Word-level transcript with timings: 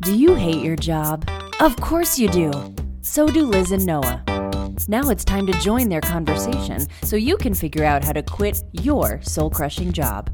Do 0.00 0.16
you 0.16 0.34
hate 0.34 0.62
your 0.62 0.76
job? 0.76 1.28
Of 1.58 1.76
course 1.76 2.18
you 2.18 2.28
do. 2.28 2.52
So 3.02 3.26
do 3.26 3.44
Liz 3.44 3.72
and 3.72 3.84
Noah. 3.84 4.22
Now 4.88 5.10
it's 5.10 5.24
time 5.24 5.46
to 5.46 5.52
join 5.54 5.88
their 5.88 6.00
conversation 6.00 6.86
so 7.02 7.16
you 7.16 7.36
can 7.36 7.54
figure 7.54 7.84
out 7.84 8.04
how 8.04 8.12
to 8.12 8.22
quit 8.22 8.62
your 8.72 9.20
soul 9.22 9.50
crushing 9.50 9.90
job. 9.92 10.30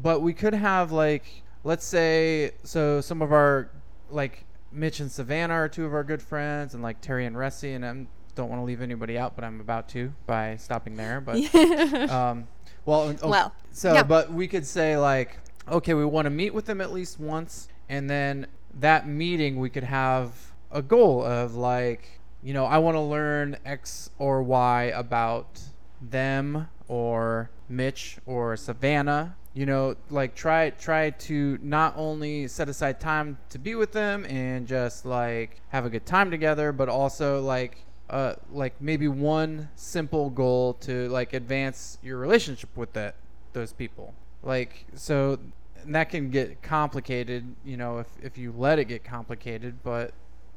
But 0.00 0.20
we 0.20 0.32
could 0.32 0.54
have 0.54 0.92
like, 0.92 1.24
let's 1.68 1.84
say, 1.84 2.52
so 2.64 2.98
some 3.02 3.20
of 3.20 3.30
our 3.30 3.68
like 4.10 4.46
Mitch 4.72 5.00
and 5.00 5.12
Savannah 5.12 5.52
are 5.52 5.68
two 5.68 5.84
of 5.84 5.92
our 5.92 6.02
good 6.02 6.22
friends, 6.22 6.72
and 6.72 6.82
like 6.82 7.02
Terry 7.02 7.26
and 7.26 7.36
Ressie, 7.36 7.76
and 7.76 7.84
I 7.84 8.06
don't 8.34 8.48
want 8.48 8.62
to 8.62 8.64
leave 8.64 8.80
anybody 8.80 9.18
out, 9.18 9.34
but 9.36 9.44
I'm 9.44 9.60
about 9.60 9.86
to 9.90 10.14
by 10.26 10.56
stopping 10.56 10.96
there. 10.96 11.20
But 11.20 11.36
um, 12.10 12.48
well, 12.86 13.14
oh, 13.22 13.28
Well, 13.28 13.54
so 13.70 13.92
yeah. 13.92 14.02
but 14.02 14.32
we 14.32 14.48
could 14.48 14.64
say 14.66 14.96
like, 14.96 15.38
okay, 15.70 15.92
we 15.92 16.06
want 16.06 16.24
to 16.24 16.30
meet 16.30 16.54
with 16.54 16.64
them 16.64 16.80
at 16.80 16.90
least 16.90 17.20
once, 17.20 17.68
and 17.90 18.08
then 18.08 18.46
that 18.80 19.06
meeting 19.06 19.60
we 19.60 19.68
could 19.68 19.84
have 19.84 20.32
a 20.70 20.80
goal 20.80 21.22
of 21.22 21.54
like, 21.54 22.18
you 22.42 22.54
know, 22.54 22.64
I 22.64 22.78
want 22.78 22.94
to 22.94 23.02
learn 23.02 23.58
X 23.66 24.08
or 24.18 24.42
Y 24.42 24.84
about 24.84 25.60
them 26.00 26.68
or 26.88 27.50
Mitch 27.68 28.16
or 28.24 28.56
Savannah. 28.56 29.36
You 29.58 29.66
know, 29.66 29.96
like 30.08 30.36
try 30.36 30.70
try 30.70 31.10
to 31.10 31.58
not 31.60 31.94
only 31.96 32.46
set 32.46 32.68
aside 32.68 33.00
time 33.00 33.38
to 33.48 33.58
be 33.58 33.74
with 33.74 33.90
them 33.90 34.24
and 34.26 34.68
just 34.68 35.04
like 35.04 35.60
have 35.70 35.84
a 35.84 35.90
good 35.90 36.06
time 36.06 36.30
together, 36.30 36.70
but 36.70 36.88
also 36.88 37.42
like 37.42 37.84
uh 38.08 38.34
like 38.52 38.74
maybe 38.80 39.08
one 39.08 39.68
simple 39.74 40.30
goal 40.30 40.74
to 40.74 41.08
like 41.08 41.32
advance 41.32 41.98
your 42.04 42.18
relationship 42.18 42.70
with 42.76 42.92
that 42.92 43.16
those 43.52 43.72
people. 43.72 44.14
Like 44.44 44.86
so 44.94 45.40
that 45.86 46.08
can 46.08 46.30
get 46.30 46.62
complicated, 46.62 47.56
you 47.64 47.76
know, 47.76 47.98
if 47.98 48.06
if 48.22 48.38
you 48.38 48.54
let 48.56 48.78
it 48.78 48.84
get 48.84 49.02
complicated, 49.02 49.82
but 49.82 50.12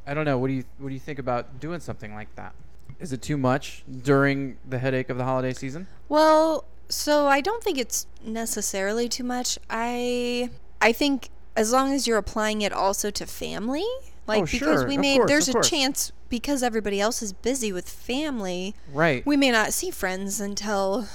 I 0.05 0.13
don't 0.13 0.25
know. 0.25 0.37
What 0.37 0.49
do 0.49 0.53
you 0.53 0.65
what 0.77 0.89
do 0.89 0.93
you 0.93 0.99
think 0.99 1.17
about 1.17 1.59
doing 1.59 1.79
something 1.79 2.13
like 2.13 2.35
that? 2.35 2.53
Is 2.99 3.11
it 3.11 3.23
too 3.23 3.37
much 3.37 3.83
during 4.03 4.59
the 4.69 4.77
headache 4.77 5.09
of 5.09 5.17
the 5.17 5.23
holiday 5.23 5.53
season? 5.53 5.87
Well, 6.07 6.65
so 6.91 7.27
I 7.27 7.41
don't 7.41 7.63
think 7.63 7.77
it's 7.77 8.05
necessarily 8.23 9.09
too 9.09 9.23
much. 9.23 9.57
I 9.69 10.49
I 10.81 10.91
think 10.93 11.29
as 11.55 11.71
long 11.71 11.93
as 11.93 12.07
you're 12.07 12.17
applying 12.17 12.61
it 12.61 12.71
also 12.71 13.09
to 13.11 13.25
family, 13.25 13.85
like 14.27 14.43
Oh, 14.43 14.45
because 14.45 14.57
sure, 14.81 14.87
we 14.87 14.97
may 14.97 15.17
course, 15.17 15.29
there's 15.29 15.49
a 15.49 15.53
course. 15.53 15.69
chance 15.69 16.11
because 16.29 16.63
everybody 16.63 17.01
else 17.01 17.21
is 17.21 17.33
busy 17.33 17.73
with 17.73 17.89
family, 17.89 18.73
Right. 18.93 19.25
we 19.25 19.35
may 19.35 19.51
not 19.51 19.73
see 19.73 19.91
friends 19.91 20.39
until 20.39 21.07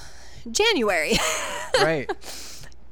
January. 0.51 1.15
right. 1.83 2.11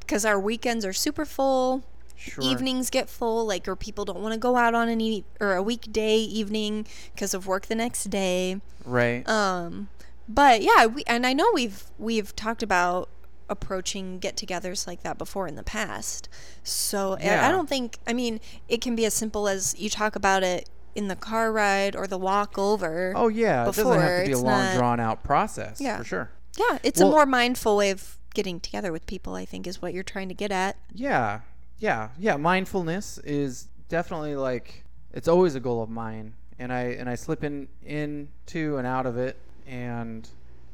Because 0.01 0.25
our 0.25 0.39
weekends 0.41 0.85
are 0.87 0.93
super 0.93 1.25
full. 1.25 1.83
Sure. 2.17 2.43
Evenings 2.43 2.89
get 2.89 3.11
full, 3.11 3.45
like, 3.47 3.69
or 3.69 3.77
people 3.77 4.07
don't 4.07 4.21
want 4.21 4.33
to 4.33 4.39
go 4.41 4.57
out 4.57 4.75
on 4.75 4.89
an 4.89 4.99
e- 5.03 5.25
or 5.41 5.53
a 5.55 5.62
weekday 5.62 6.17
evening 6.17 6.87
because 7.15 7.35
of 7.35 7.47
work 7.47 7.67
the 7.67 7.75
next 7.75 8.05
day. 8.05 8.61
Right. 8.87 9.29
Um, 9.29 9.89
but 10.28 10.62
yeah, 10.62 10.86
we 10.86 11.03
and 11.06 11.27
I 11.27 11.33
know 11.33 11.47
we've 11.55 11.84
we've 11.98 12.34
talked 12.36 12.62
about 12.62 13.08
approaching 13.50 14.19
get-togethers 14.19 14.86
like 14.86 15.03
that 15.03 15.19
before 15.19 15.47
in 15.47 15.55
the 15.55 15.62
past. 15.62 16.28
So 16.62 17.19
I- 17.20 17.48
I 17.48 17.50
don't 17.50 17.69
think. 17.69 17.98
I 18.06 18.12
mean, 18.14 18.41
it 18.69 18.81
can 18.81 18.97
be 18.97 19.05
as 19.05 19.12
simple 19.14 19.48
as 19.48 19.75
you 19.78 19.91
talk 19.91 20.16
about 20.16 20.42
it 20.42 20.69
in 20.94 21.09
the 21.09 21.16
car 21.16 21.53
ride 21.53 21.94
or 21.94 22.06
the 22.06 22.16
walk 22.19 22.56
over. 22.56 23.12
oh 23.16 23.28
yeah. 23.28 23.62
It 23.69 23.75
doesn't 23.75 24.00
have 24.00 24.21
to 24.22 24.26
be 24.26 24.32
a 24.32 24.38
long, 24.38 24.47
not- 24.47 24.76
drawn 24.76 25.00
out 25.00 25.22
process. 25.22 25.81
Yeah. 25.81 25.99
For 25.99 26.04
sure. 26.04 26.31
yeah, 26.59 26.78
it's 26.82 27.00
Well- 27.00 27.09
a 27.09 27.12
more 27.12 27.26
mindful 27.26 27.76
way 27.76 27.91
of 27.91 28.16
getting 28.32 28.60
together 28.60 28.91
with 28.93 29.06
people. 29.06 29.34
I 29.34 29.44
think 29.44 29.66
is 29.66 29.82
what 29.82 29.93
you're 29.93 30.03
trying 30.03 30.28
to 30.28 30.34
get 30.34 30.50
at. 30.50 30.76
Yeah. 30.93 31.41
Yeah. 31.78 32.09
Yeah. 32.19 32.37
Mindfulness 32.37 33.19
is 33.19 33.69
definitely 33.91 34.37
like 34.37 34.84
it's 35.12 35.28
always 35.28 35.54
a 35.54 35.60
goal 35.60 35.82
of 35.82 35.91
mine, 35.91 36.34
and 36.59 36.72
I 36.72 36.82
and 36.99 37.10
I 37.10 37.15
slip 37.15 37.44
in 37.44 37.69
into 37.82 38.78
and 38.78 38.87
out 38.87 39.04
of 39.06 39.19
it, 39.19 39.37
and 39.66 40.28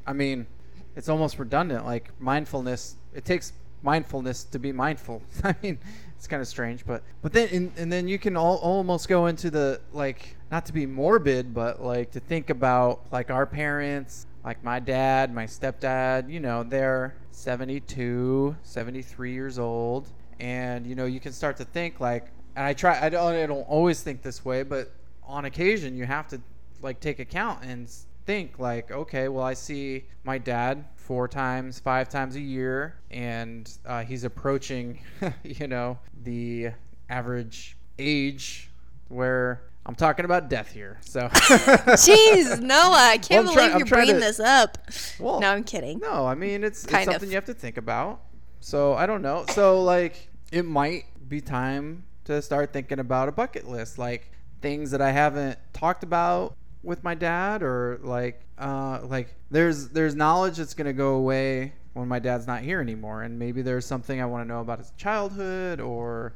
I 0.05 0.13
mean, 0.13 0.47
it's 0.95 1.09
almost 1.09 1.39
redundant. 1.39 1.85
Like 1.85 2.11
mindfulness, 2.19 2.95
it 3.13 3.25
takes 3.25 3.53
mindfulness 3.83 4.43
to 4.45 4.59
be 4.59 4.71
mindful. 4.71 5.21
I 5.43 5.55
mean, 5.61 5.79
it's 6.15 6.27
kind 6.27 6.41
of 6.41 6.47
strange, 6.47 6.85
but 6.85 7.03
but 7.21 7.33
then 7.33 7.49
and, 7.51 7.71
and 7.77 7.91
then 7.91 8.07
you 8.07 8.19
can 8.19 8.37
all, 8.37 8.57
almost 8.57 9.07
go 9.07 9.27
into 9.27 9.49
the 9.49 9.81
like 9.91 10.35
not 10.51 10.65
to 10.67 10.73
be 10.73 10.85
morbid, 10.85 11.53
but 11.53 11.81
like 11.81 12.11
to 12.11 12.19
think 12.19 12.49
about 12.49 13.01
like 13.11 13.31
our 13.31 13.45
parents, 13.45 14.27
like 14.43 14.63
my 14.63 14.79
dad, 14.79 15.33
my 15.33 15.45
stepdad. 15.45 16.29
You 16.29 16.39
know, 16.39 16.63
they're 16.63 17.15
72, 17.31 18.55
73 18.63 19.33
years 19.33 19.57
old, 19.57 20.09
and 20.39 20.85
you 20.85 20.95
know 20.95 21.05
you 21.05 21.19
can 21.19 21.31
start 21.31 21.57
to 21.57 21.65
think 21.65 21.99
like. 21.99 22.27
And 22.53 22.65
I 22.65 22.73
try. 22.73 22.99
I 23.01 23.07
don't. 23.09 23.33
I 23.33 23.45
don't 23.45 23.61
always 23.61 24.03
think 24.03 24.21
this 24.21 24.43
way, 24.43 24.63
but 24.63 24.91
on 25.23 25.45
occasion 25.45 25.95
you 25.95 26.05
have 26.05 26.27
to 26.27 26.41
like 26.81 26.99
take 26.99 27.19
account 27.19 27.63
and 27.63 27.89
think 28.25 28.59
like 28.59 28.91
okay 28.91 29.27
well 29.27 29.43
i 29.43 29.53
see 29.53 30.03
my 30.23 30.37
dad 30.37 30.85
four 30.95 31.27
times 31.27 31.79
five 31.79 32.07
times 32.09 32.35
a 32.35 32.39
year 32.39 32.95
and 33.09 33.77
uh, 33.85 34.03
he's 34.03 34.23
approaching 34.23 34.99
you 35.43 35.67
know 35.67 35.97
the 36.23 36.69
average 37.09 37.75
age 37.99 38.69
where 39.09 39.63
i'm 39.85 39.95
talking 39.95 40.23
about 40.25 40.49
death 40.49 40.71
here 40.71 40.97
so 41.01 41.27
Jeez, 41.29 42.61
Noah, 42.61 42.93
I 42.93 43.17
can't 43.17 43.47
I'm 43.47 43.53
believe 43.53 43.69
try- 43.71 43.77
you're 43.77 43.85
bringing 43.87 44.15
to- 44.15 44.19
this 44.21 44.39
up. 44.39 44.77
well 45.19 45.39
no, 45.39 45.49
I'm 45.49 45.63
kidding. 45.63 45.99
no 45.99 46.25
i 46.25 46.35
mean 46.35 46.63
it's, 46.63 46.83
it's 46.83 46.91
something 46.91 47.15
of. 47.15 47.23
you 47.29 47.35
have 47.35 47.45
to 47.45 47.53
think 47.53 47.77
about 47.77 48.21
so 48.59 48.93
i 48.93 49.05
don't 49.05 49.21
know 49.21 49.45
so 49.49 49.81
like 49.83 50.29
it 50.51 50.65
might 50.65 51.05
be 51.27 51.41
time 51.41 52.03
to 52.25 52.41
start 52.41 52.71
thinking 52.71 52.99
about 52.99 53.27
a 53.27 53.31
bucket 53.31 53.67
list 53.67 53.97
like 53.97 54.31
things 54.61 54.91
that 54.91 55.01
i 55.01 55.11
haven't 55.11 55.57
talked 55.73 56.03
about 56.03 56.55
with 56.83 57.03
my 57.03 57.13
dad 57.15 57.61
or 57.63 57.99
like 58.03 58.41
uh 58.57 58.99
like 59.03 59.35
there's 59.51 59.89
there's 59.89 60.15
knowledge 60.15 60.57
that's 60.57 60.73
going 60.73 60.87
to 60.87 60.93
go 60.93 61.15
away 61.15 61.73
when 61.93 62.07
my 62.07 62.19
dad's 62.19 62.47
not 62.47 62.61
here 62.61 62.81
anymore 62.81 63.21
and 63.21 63.37
maybe 63.37 63.61
there's 63.61 63.85
something 63.85 64.19
i 64.21 64.25
want 64.25 64.43
to 64.43 64.47
know 64.47 64.61
about 64.61 64.79
his 64.79 64.91
childhood 64.97 65.79
or 65.79 66.33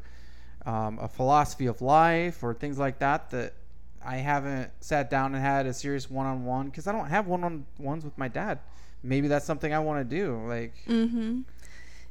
um, 0.66 0.98
a 1.00 1.08
philosophy 1.08 1.68
of 1.68 1.82
life 1.82 2.44
or 2.44 2.54
things 2.54 2.78
like 2.80 2.98
that 3.00 3.30
that 3.32 3.54
I 4.04 4.18
haven't 4.18 4.72
sat 4.82 5.10
down 5.12 5.34
and 5.36 5.44
had 5.44 5.66
a 5.68 5.74
serious 5.74 6.10
one-on-one 6.10 6.68
because 6.68 6.86
I 6.88 6.92
don't 6.92 7.08
have 7.08 7.28
one-on-ones 7.28 8.04
with 8.04 8.18
my 8.18 8.28
dad. 8.28 8.60
Maybe 9.04 9.28
that's 9.28 9.46
something 9.46 9.74
I 9.74 9.80
want 9.80 10.08
to 10.10 10.16
do, 10.16 10.44
like 10.48 10.74
Mm-hmm. 10.88 11.42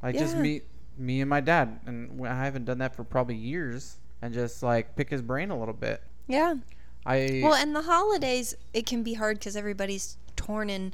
like 0.03 0.17
just 0.17 0.35
meet 0.41 0.63
me 0.97 1.19
and 1.21 1.29
my 1.29 1.41
dad, 1.41 1.79
and 1.85 2.25
I 2.25 2.43
haven't 2.45 2.63
done 2.65 2.77
that 2.79 2.95
for 2.95 3.03
probably 3.03 3.35
years, 3.35 3.97
and 4.21 4.33
just 4.33 4.63
like 4.63 4.95
pick 4.95 5.09
his 5.09 5.21
brain 5.21 5.51
a 5.51 5.57
little 5.59 5.73
bit. 5.73 6.01
Yeah. 6.27 6.55
I 7.05 7.41
Well, 7.43 7.53
and 7.53 7.75
the 7.75 7.83
holidays, 7.83 8.55
it 8.73 8.85
can 8.85 9.03
be 9.03 9.13
hard 9.13 9.39
because 9.39 9.55
everybody's 9.55 10.17
torn 10.35 10.69
in 10.69 10.93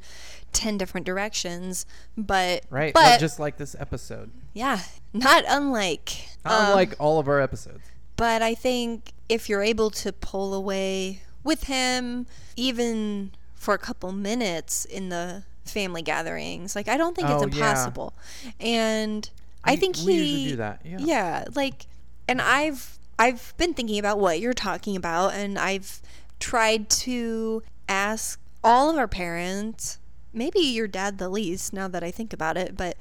10 0.52 0.78
different 0.78 1.06
directions. 1.06 1.86
But, 2.16 2.64
right, 2.70 2.92
but 2.94 3.18
just 3.20 3.38
like 3.38 3.56
this 3.56 3.74
episode, 3.78 4.30
yeah, 4.52 4.80
not 5.12 5.44
unlike. 5.48 6.12
not 6.44 6.60
um, 6.60 6.66
unlike 6.70 6.94
all 6.98 7.18
of 7.18 7.28
our 7.28 7.40
episodes. 7.40 7.80
But 8.16 8.42
I 8.42 8.54
think 8.54 9.12
if 9.28 9.48
you're 9.48 9.62
able 9.62 9.90
to 9.90 10.12
pull 10.12 10.54
away 10.54 11.22
with 11.42 11.64
him, 11.64 12.26
even 12.56 13.32
for 13.54 13.74
a 13.74 13.78
couple 13.78 14.12
minutes 14.12 14.84
in 14.84 15.08
the 15.08 15.44
family 15.64 16.02
gatherings, 16.02 16.76
like 16.76 16.88
I 16.88 16.96
don't 16.96 17.16
think 17.16 17.28
it's 17.30 17.42
Oh, 17.42 17.46
yeah. 17.46 17.54
impossible. 17.54 18.12
And 18.60 19.28
I 19.64 19.76
think 19.76 19.96
he 19.96 20.12
usually 20.12 20.50
do 20.50 20.56
that. 20.56 20.80
Yeah. 20.84 20.98
yeah, 21.00 21.44
like 21.54 21.86
and 22.28 22.40
I've 22.40 22.98
I've 23.22 23.54
been 23.56 23.72
thinking 23.72 24.00
about 24.00 24.18
what 24.18 24.40
you're 24.40 24.52
talking 24.52 24.96
about 24.96 25.34
and 25.34 25.56
I've 25.56 26.02
tried 26.40 26.90
to 26.90 27.62
ask 27.88 28.40
all 28.64 28.90
of 28.90 28.96
our 28.96 29.06
parents, 29.06 29.98
maybe 30.32 30.58
your 30.58 30.88
dad 30.88 31.18
the 31.18 31.28
least 31.28 31.72
now 31.72 31.86
that 31.86 32.02
I 32.02 32.10
think 32.10 32.32
about 32.32 32.56
it, 32.56 32.76
but 32.76 32.96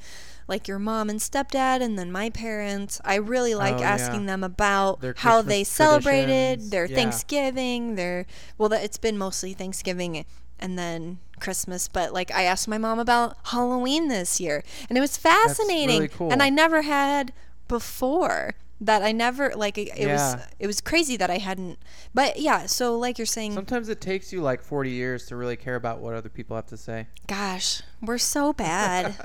like 0.48 0.68
your 0.68 0.78
mom 0.78 1.10
and 1.10 1.20
stepdad 1.20 1.82
and 1.82 1.98
then 1.98 2.12
my 2.12 2.30
parents, 2.30 3.02
I 3.04 3.16
really 3.16 3.56
like 3.56 3.76
Oh, 3.76 3.80
yeah. 3.80 3.90
asking 3.94 4.28
them 4.28 4.44
about 4.44 5.02
Their 5.02 5.16
how 5.18 5.38
Christmas 5.42 5.54
they 5.56 5.64
celebrated 5.64 6.70
their 6.70 6.86
yeah. 6.86 6.96
Thanksgiving, 6.96 7.96
their 7.96 8.28
well 8.60 8.70
that 8.70 8.84
it's 8.84 9.00
been 9.00 9.18
mostly 9.18 9.54
Thanksgiving 9.54 10.24
and 10.60 10.78
then 10.78 11.18
Christmas, 11.40 11.88
but 11.88 12.14
like 12.14 12.32
I 12.32 12.44
asked 12.44 12.68
my 12.68 12.78
mom 12.78 13.00
about 13.00 13.38
Halloween 13.46 14.08
this 14.08 14.40
year 14.40 14.64
and 14.88 15.00
it 15.00 15.02
was 15.02 15.18
fascinating 15.18 15.98
really 15.98 16.08
cool. 16.10 16.32
and 16.32 16.44
I 16.44 16.50
never 16.52 16.84
had 16.84 17.34
before 17.68 18.54
that 18.84 19.04
I 19.04 19.12
never 19.12 19.54
like 19.56 19.78
it, 19.78 19.90
it 19.96 20.08
was 20.08 20.36
it 20.60 20.66
was 20.68 20.82
crazy 20.82 21.16
that 21.18 21.30
I 21.30 21.38
hadn't 21.38 21.78
but 22.14 22.40
yeah 22.40 22.66
so 22.66 22.98
like 22.98 23.20
you're 23.20 23.26
saying 23.28 23.54
Sometimes 23.54 23.90
it 23.90 24.02
takes 24.02 24.34
you 24.34 24.42
like 24.42 24.62
40 24.64 24.90
years 24.90 25.28
to 25.28 25.36
really 25.36 25.56
care 25.56 25.76
about 25.76 26.00
what 26.00 26.16
other 26.16 26.30
people 26.30 26.56
have 26.56 26.66
to 26.68 26.78
say. 26.78 27.08
gosh 27.28 27.82
we're 28.02 28.18
so 28.18 28.54
bad 28.54 29.16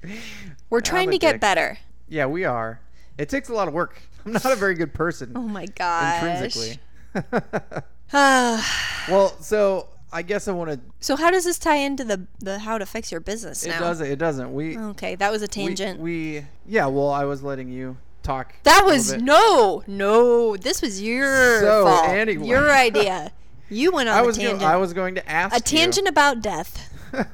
we're 0.70 0.80
trying 0.80 1.10
to 1.10 1.18
get 1.18 1.32
dick. 1.32 1.40
better 1.40 1.78
Yeah, 2.08 2.26
we 2.26 2.44
are. 2.44 2.80
It 3.18 3.28
takes 3.28 3.48
a 3.48 3.54
lot 3.54 3.66
of 3.68 3.74
work. 3.74 4.00
I'm 4.26 4.32
not 4.32 4.44
a 4.46 4.56
very 4.56 4.74
good 4.74 4.94
person 4.94 5.32
Oh 5.34 5.42
my 5.42 5.66
gosh. 5.66 6.22
intrinsically. 6.22 6.78
Well, 8.12 9.28
so 9.40 9.88
I 10.12 10.22
guess 10.22 10.46
I 10.48 10.52
want 10.52 10.70
to. 10.70 10.80
so 11.00 11.16
how 11.16 11.30
does 11.30 11.44
this 11.44 11.58
tie 11.58 11.76
into 11.76 12.04
the 12.04 12.26
the 12.38 12.58
how 12.60 12.78
to 12.78 12.86
fix 12.86 13.10
your 13.10 13.20
business 13.20 13.66
Now? 13.66 13.76
It 13.76 13.80
doesn't. 13.80 14.06
It 14.06 14.16
doesn't. 14.18 14.54
We. 14.54 14.78
Okay, 14.78 15.14
that 15.16 15.30
was 15.32 15.42
a 15.42 15.44
we- 15.44 15.48
tangent. 15.48 16.00
We, 16.00 16.44
Yeah. 16.66 16.86
Well, 16.86 17.10
I 17.10 17.24
was 17.24 17.42
letting 17.42 17.68
you 17.70 17.96
talk. 18.24 18.54
that 18.64 18.84
was 18.84 19.12
no, 19.14 19.82
no. 19.86 20.56
This 20.56 20.82
was 20.82 21.00
your 21.00 21.60
So, 21.60 21.84
fault. 21.86 22.08
anyway. 22.08 22.46
Your 22.46 22.72
idea. 22.72 23.30
You 23.70 23.92
went 23.92 24.08
on 24.08 24.16
I 24.16 24.20
a 24.20 24.24
was. 24.24 24.36
tangent. 24.36 24.60
Go- 24.60 24.66
I 24.66 24.76
was 24.76 24.92
going 24.92 25.14
to 25.16 25.28
ask 25.30 25.54
a 25.54 25.58
you- 25.58 25.62
tangent 25.78 26.08
about 26.08 26.42
death. 26.42 26.90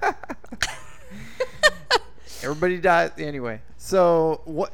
Everybody 2.42 2.78
died 2.78 3.12
anyway. 3.18 3.60
So 3.76 4.40
what? 4.44 4.72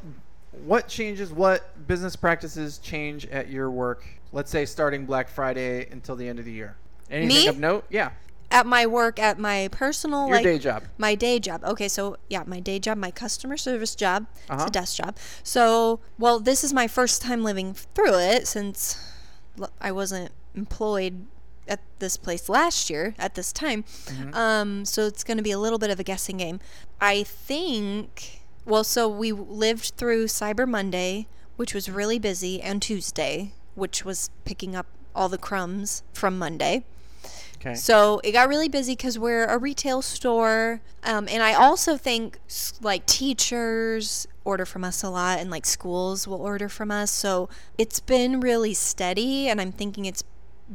What 0.64 0.88
changes? 0.88 1.32
What 1.32 1.86
business 1.86 2.16
practices 2.16 2.78
change 2.78 3.26
at 3.26 3.48
your 3.50 3.70
work? 3.70 4.04
Let's 4.32 4.50
say 4.50 4.64
starting 4.66 5.04
Black 5.06 5.28
Friday 5.28 5.88
until 5.90 6.16
the 6.16 6.28
end 6.28 6.38
of 6.38 6.44
the 6.44 6.52
year. 6.52 6.76
Anything 7.10 7.36
Me? 7.42 7.46
of 7.48 7.58
note? 7.58 7.84
Yeah. 7.90 8.10
At 8.56 8.66
my 8.66 8.86
work, 8.86 9.18
at 9.18 9.38
my 9.38 9.68
personal 9.70 10.26
Your 10.28 10.36
like 10.36 10.44
day 10.44 10.58
job. 10.58 10.84
my 10.96 11.14
day 11.14 11.38
job. 11.38 11.62
Okay, 11.64 11.88
so 11.88 12.16
yeah, 12.30 12.42
my 12.46 12.58
day 12.60 12.78
job, 12.78 12.96
my 12.96 13.10
customer 13.10 13.56
service 13.58 13.94
job. 13.94 14.26
It's 14.42 14.50
Uh-huh. 14.50 14.64
a 14.68 14.70
desk 14.70 14.96
job. 14.96 15.16
So, 15.42 16.00
well, 16.18 16.40
this 16.40 16.64
is 16.64 16.72
my 16.72 16.88
first 16.88 17.20
time 17.20 17.44
living 17.44 17.74
through 17.94 18.18
it 18.18 18.46
since 18.48 18.96
I 19.80 19.92
wasn't 19.92 20.30
employed 20.54 21.26
at 21.68 21.80
this 21.98 22.16
place 22.16 22.48
last 22.48 22.88
year 22.88 23.14
at 23.18 23.34
this 23.34 23.52
time. 23.52 23.82
Mm-hmm. 24.06 24.34
Um, 24.34 24.84
so 24.84 25.06
it's 25.06 25.24
going 25.24 25.36
to 25.36 25.42
be 25.42 25.50
a 25.50 25.58
little 25.58 25.78
bit 25.78 25.90
of 25.90 26.00
a 26.00 26.04
guessing 26.04 26.38
game. 26.38 26.58
I 27.00 27.24
think. 27.24 28.40
Well, 28.64 28.84
so 28.84 29.06
we 29.08 29.32
lived 29.32 29.92
through 29.98 30.26
Cyber 30.26 30.66
Monday, 30.66 31.26
which 31.56 31.74
was 31.74 31.90
really 31.90 32.18
busy, 32.18 32.60
and 32.62 32.80
Tuesday, 32.80 33.52
which 33.74 34.04
was 34.04 34.30
picking 34.44 34.74
up 34.74 34.86
all 35.14 35.28
the 35.28 35.38
crumbs 35.38 36.02
from 36.14 36.38
Monday. 36.38 36.84
Okay. 37.60 37.74
So 37.74 38.20
it 38.22 38.32
got 38.32 38.48
really 38.48 38.68
busy 38.68 38.92
because 38.92 39.18
we're 39.18 39.46
a 39.46 39.58
retail 39.58 40.02
store. 40.02 40.80
Um, 41.02 41.28
and 41.28 41.42
I 41.42 41.54
also 41.54 41.96
think 41.96 42.38
like 42.80 43.06
teachers 43.06 44.26
order 44.44 44.64
from 44.64 44.84
us 44.84 45.02
a 45.02 45.10
lot 45.10 45.40
and 45.40 45.50
like 45.50 45.66
schools 45.66 46.28
will 46.28 46.40
order 46.40 46.68
from 46.68 46.90
us. 46.90 47.10
So 47.10 47.48
it's 47.78 48.00
been 48.00 48.40
really 48.40 48.74
steady. 48.74 49.48
And 49.48 49.60
I'm 49.60 49.72
thinking 49.72 50.04
it's 50.04 50.22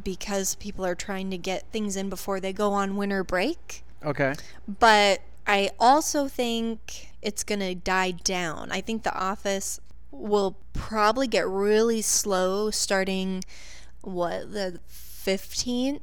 because 0.02 0.54
people 0.56 0.84
are 0.84 0.94
trying 0.94 1.30
to 1.30 1.38
get 1.38 1.70
things 1.70 1.96
in 1.96 2.08
before 2.08 2.40
they 2.40 2.52
go 2.52 2.72
on 2.72 2.96
winter 2.96 3.24
break. 3.24 3.84
Okay. 4.04 4.34
But 4.66 5.20
I 5.46 5.70
also 5.78 6.28
think 6.28 7.10
it's 7.20 7.44
going 7.44 7.60
to 7.60 7.74
die 7.74 8.12
down. 8.12 8.70
I 8.72 8.80
think 8.80 9.02
the 9.02 9.14
office 9.14 9.80
will 10.10 10.56
probably 10.72 11.26
get 11.26 11.46
really 11.48 12.02
slow 12.02 12.70
starting 12.70 13.44
what 14.02 14.52
the 14.52 14.80
15th 14.90 16.00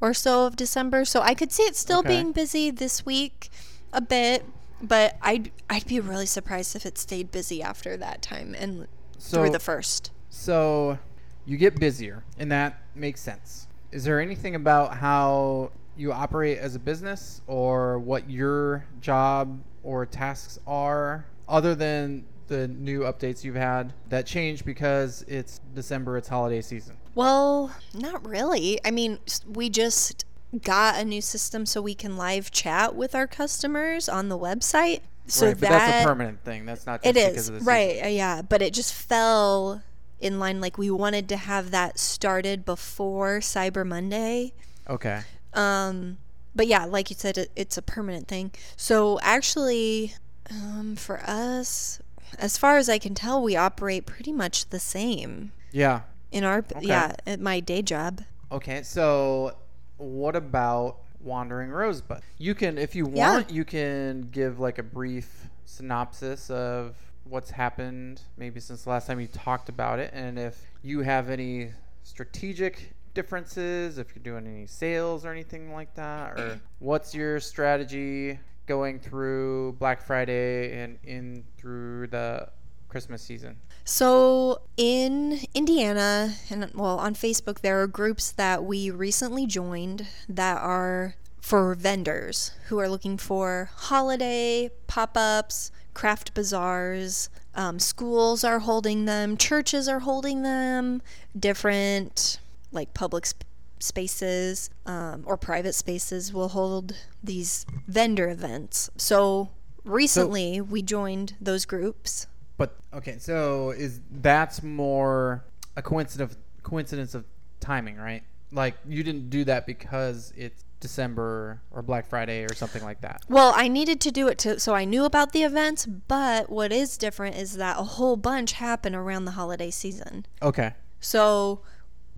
or 0.00 0.14
so 0.14 0.46
of 0.46 0.56
December. 0.56 1.04
So 1.04 1.20
I 1.20 1.34
could 1.34 1.52
see 1.52 1.64
it 1.64 1.76
still 1.76 2.00
Okay. 2.00 2.08
being 2.08 2.32
busy 2.32 2.70
this 2.70 3.04
week 3.04 3.50
a 3.92 4.00
bit, 4.00 4.44
but 4.82 5.16
I'd 5.22 5.50
I'd 5.68 5.86
be 5.86 6.00
really 6.00 6.26
surprised 6.26 6.74
if 6.76 6.86
it 6.86 6.98
stayed 6.98 7.30
busy 7.30 7.62
after 7.62 7.96
that 7.96 8.22
time 8.22 8.54
and 8.58 8.86
So 9.18 9.38
through 9.38 9.50
the 9.50 9.58
first. 9.60 10.10
So 10.28 10.98
you 11.44 11.56
get 11.56 11.78
busier, 11.78 12.24
and 12.38 12.50
that 12.52 12.80
makes 12.94 13.20
sense. 13.20 13.66
Is 13.92 14.04
there 14.04 14.20
anything 14.20 14.54
about 14.54 14.94
how 14.96 15.72
you 15.96 16.12
operate 16.12 16.58
as 16.58 16.76
a 16.76 16.78
business 16.78 17.42
or 17.46 17.98
what 17.98 18.30
your 18.30 18.84
job 19.00 19.60
or 19.82 20.06
tasks 20.06 20.58
are 20.66 21.26
other 21.48 21.74
than 21.74 22.24
the 22.50 22.68
new 22.68 23.00
updates 23.00 23.42
you've 23.42 23.54
had 23.54 23.94
that 24.10 24.26
change 24.26 24.64
because 24.64 25.24
it's 25.26 25.60
December, 25.74 26.18
it's 26.18 26.28
holiday 26.28 26.60
season? 26.60 26.96
Well, 27.14 27.74
not 27.94 28.26
really. 28.26 28.78
I 28.84 28.90
mean, 28.90 29.18
we 29.48 29.70
just 29.70 30.26
got 30.62 30.98
a 31.00 31.04
new 31.04 31.22
system 31.22 31.64
so 31.64 31.80
we 31.80 31.94
can 31.94 32.16
live 32.16 32.50
chat 32.50 32.94
with 32.94 33.14
our 33.14 33.26
customers 33.26 34.08
on 34.08 34.28
the 34.28 34.38
website. 34.38 35.00
So 35.26 35.46
right, 35.46 35.54
but 35.54 35.60
that 35.60 35.70
that's 35.70 36.04
a 36.04 36.08
permanent 36.08 36.44
thing. 36.44 36.66
That's 36.66 36.86
not 36.86 37.02
just 37.02 37.16
it 37.16 37.28
because 37.28 37.42
is 37.42 37.48
of 37.48 37.54
the 37.54 37.60
season. 37.60 37.72
right, 37.72 38.04
uh, 38.04 38.08
yeah. 38.08 38.42
But 38.42 38.62
it 38.62 38.74
just 38.74 38.92
fell 38.92 39.82
in 40.20 40.40
line. 40.40 40.60
Like 40.60 40.76
we 40.76 40.90
wanted 40.90 41.28
to 41.28 41.36
have 41.36 41.70
that 41.70 41.98
started 41.98 42.64
before 42.64 43.38
Cyber 43.38 43.86
Monday. 43.86 44.52
Okay. 44.88 45.22
Um, 45.54 46.18
but 46.54 46.66
yeah, 46.66 46.84
like 46.84 47.10
you 47.10 47.16
said, 47.16 47.38
it, 47.38 47.50
it's 47.54 47.78
a 47.78 47.82
permanent 47.82 48.26
thing. 48.26 48.50
So 48.76 49.20
actually, 49.22 50.14
um, 50.50 50.96
for 50.96 51.20
us, 51.20 52.00
as 52.38 52.56
far 52.58 52.76
as 52.76 52.88
I 52.88 52.98
can 52.98 53.14
tell, 53.14 53.42
we 53.42 53.56
operate 53.56 54.06
pretty 54.06 54.32
much 54.32 54.68
the 54.70 54.80
same 54.80 55.52
Yeah. 55.72 56.02
in 56.32 56.44
our 56.44 56.58
Okay. 56.58 56.80
yeah 56.82 57.14
at 57.26 57.40
my 57.40 57.60
day 57.60 57.82
job. 57.82 58.22
Okay, 58.52 58.82
so 58.82 59.56
what 59.98 60.34
about 60.36 60.98
Wandering 61.20 61.70
Rosebud? 61.70 62.22
You 62.38 62.54
can, 62.54 62.78
if 62.78 62.94
you 62.94 63.08
Yeah. 63.12 63.32
want, 63.34 63.50
you 63.50 63.64
can 63.64 64.22
give 64.32 64.58
like 64.58 64.78
a 64.78 64.82
brief 64.82 65.48
synopsis 65.64 66.50
of 66.50 66.96
what's 67.24 67.50
happened 67.50 68.22
maybe 68.36 68.58
since 68.58 68.82
the 68.84 68.90
last 68.90 69.06
time 69.06 69.20
you 69.20 69.28
talked 69.28 69.68
about 69.68 69.98
it, 69.98 70.10
and 70.12 70.38
if 70.38 70.66
you 70.82 71.00
have 71.00 71.30
any 71.30 71.70
strategic 72.02 72.92
differences, 73.14 73.98
if 73.98 74.14
you're 74.14 74.22
doing 74.22 74.46
any 74.46 74.66
sales 74.66 75.24
or 75.24 75.30
anything 75.30 75.72
like 75.72 75.94
that, 75.94 76.32
or 76.38 76.60
what's 76.78 77.14
your 77.14 77.38
strategy 77.38 78.38
going 78.70 79.00
through 79.00 79.72
Black 79.80 80.00
Friday 80.00 80.80
and 80.80 80.96
in 81.02 81.42
through 81.58 82.06
the 82.06 82.48
Christmas 82.88 83.20
season? 83.20 83.56
So 83.84 84.60
in 84.76 85.40
Indiana, 85.54 86.36
and 86.50 86.70
well, 86.72 86.96
on 87.00 87.14
Facebook, 87.14 87.62
there 87.62 87.82
are 87.82 87.88
groups 87.88 88.30
that 88.30 88.62
we 88.62 88.88
recently 88.88 89.44
joined 89.44 90.06
that 90.28 90.58
are 90.58 91.16
for 91.40 91.74
vendors 91.74 92.52
who 92.68 92.78
are 92.78 92.88
looking 92.88 93.18
for 93.18 93.70
holiday 93.74 94.70
pop 94.86 95.16
ups, 95.16 95.72
craft 95.92 96.32
bazaars. 96.32 97.28
Um, 97.56 97.80
schools 97.80 98.44
are 98.44 98.60
holding 98.60 99.06
them, 99.06 99.36
churches 99.36 99.88
are 99.88 99.98
holding 99.98 100.42
them, 100.42 101.02
different 101.36 102.38
like 102.70 102.94
public 102.94 103.26
sp- 103.26 103.49
spaces 103.80 104.70
um, 104.86 105.24
or 105.26 105.36
private 105.36 105.74
spaces 105.74 106.32
will 106.32 106.48
hold 106.48 106.94
these 107.22 107.66
vendor 107.86 108.28
events. 108.28 108.90
So 108.96 109.50
recently, 109.84 110.60
we 110.60 110.82
joined 110.82 111.34
those 111.40 111.64
groups. 111.64 112.26
But 112.56 112.76
okay, 112.92 113.18
so 113.18 113.70
is 113.70 114.00
that's 114.10 114.62
more 114.62 115.44
a 115.76 115.82
coincidence 115.82 116.36
coincidence 116.62 117.14
of 117.14 117.24
timing, 117.60 117.96
right? 117.96 118.22
Like 118.52 118.74
you 118.86 119.02
didn't 119.02 119.30
do 119.30 119.44
that 119.44 119.66
because 119.66 120.32
it's 120.36 120.64
December 120.80 121.60
or 121.70 121.82
Black 121.82 122.06
Friday 122.06 122.44
or 122.44 122.54
something 122.54 122.82
like 122.82 123.02
that. 123.02 123.22
Well, 123.28 123.52
I 123.54 123.68
needed 123.68 124.00
to 124.02 124.10
do 124.10 124.28
it 124.28 124.38
to 124.38 124.58
so 124.58 124.74
I 124.74 124.84
knew 124.84 125.04
about 125.04 125.32
the 125.32 125.42
events, 125.42 125.86
but 125.86 126.50
what 126.50 126.72
is 126.72 126.96
different 126.96 127.36
is 127.36 127.56
that 127.56 127.78
a 127.78 127.84
whole 127.84 128.16
bunch 128.16 128.52
happen 128.52 128.94
around 128.94 129.24
the 129.24 129.32
holiday 129.32 129.70
season. 129.70 130.26
Okay. 130.42 130.74
So 131.00 131.62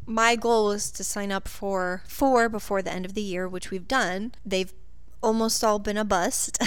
my 0.07 0.37
goal 0.37 0.67
was 0.67 0.91
to 0.93 1.05
sign 1.05 1.31
up 1.31 1.49
for 1.49 2.03
four 2.07 2.49
before 2.49 2.83
the 2.83 2.93
end 2.93 3.05
of 3.05 3.15
the 3.15 3.23
year, 3.23 3.49
which 3.49 3.71
we've 3.71 3.89
done. 3.89 4.33
They've 4.45 4.73
almost 5.23 5.63
all 5.63 5.79
been 5.79 5.97
a 5.97 6.05
bust. 6.05 6.59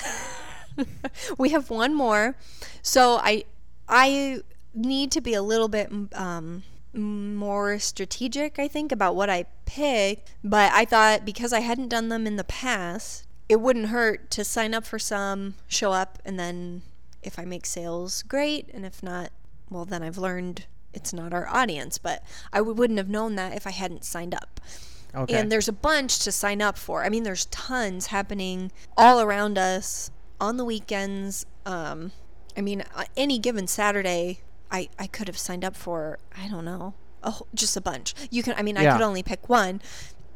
we 1.38 1.50
have 1.50 1.70
one 1.70 1.94
more. 1.94 2.36
So 2.82 3.20
I 3.22 3.46
I 3.88 4.42
need 4.74 5.12
to 5.12 5.22
be 5.22 5.34
a 5.34 5.42
little 5.42 5.68
bit 5.68 5.92
um 6.14 6.64
more 6.94 7.78
strategic, 7.78 8.58
I 8.58 8.68
think, 8.68 8.92
about 8.92 9.16
what 9.16 9.30
I 9.30 9.46
pick. 9.66 10.26
But 10.44 10.72
I 10.72 10.86
thought 10.86 11.26
because 11.26 11.54
I 11.54 11.60
hadn't 11.60 11.90
done 11.90 12.10
them 12.10 12.26
in 12.26 12.38
the 12.38 12.44
past, 12.44 13.28
it 13.50 13.58
wouldn't 13.58 13.90
hurt 13.90 14.32
to 14.32 14.44
sign 14.44 14.74
up 14.74 14.86
for 14.86 15.00
some, 15.00 15.56
show 15.68 15.92
up, 15.92 16.20
and 16.26 16.40
then 16.40 16.82
if 17.22 17.38
I 17.38 17.46
make 17.46 17.66
sales, 17.66 18.24
great. 18.24 18.70
And 18.74 18.86
if 18.86 19.04
not, 19.04 19.32
well, 19.70 19.86
then 19.86 20.04
I've 20.04 20.18
learned 20.18 20.66
it's 20.96 21.14
not 21.14 21.34
our 21.34 21.48
audience. 21.48 21.98
But 21.98 22.24
I 22.54 22.58
w- 22.60 22.76
wouldn't 22.76 22.98
have 22.98 23.10
known 23.10 23.36
that 23.36 23.56
if 23.56 23.68
I 23.68 23.72
hadn't 23.72 24.04
signed 24.06 24.34
up. 24.34 24.60
Okay. 25.14 25.36
And 25.40 25.52
there's 25.52 25.68
a 25.70 25.74
bunch 25.74 26.20
to 26.20 26.32
sign 26.32 26.62
up 26.62 26.78
for. 26.78 27.04
I 27.06 27.10
mean, 27.10 27.24
there's 27.24 27.46
tons 27.46 28.08
happening 28.08 28.72
all 28.98 29.22
around 29.22 29.58
us 29.58 30.12
on 30.42 30.58
the 30.58 30.66
weekends. 30.66 31.46
Um, 31.66 32.12
I 32.58 32.62
mean, 32.62 32.84
uh, 32.96 33.06
any 33.16 33.40
given 33.40 33.68
Saturday, 33.68 34.40
I, 34.72 34.90
I 35.00 35.08
could 35.08 35.28
have 35.28 35.38
signed 35.38 35.64
up 35.64 35.76
for, 35.78 36.20
I 36.38 36.50
don't 36.50 36.66
know, 36.66 36.96
a, 37.24 37.32
whole- 37.32 37.48
just 37.54 37.78
a 37.78 37.82
bunch. 37.82 38.14
You 38.30 38.44
can, 38.44 38.56
I 38.58 38.62
mean, 38.62 38.76
I 38.78 38.92
could 38.92 39.02
only 39.02 39.24
pick 39.24 39.48
one, 39.48 39.82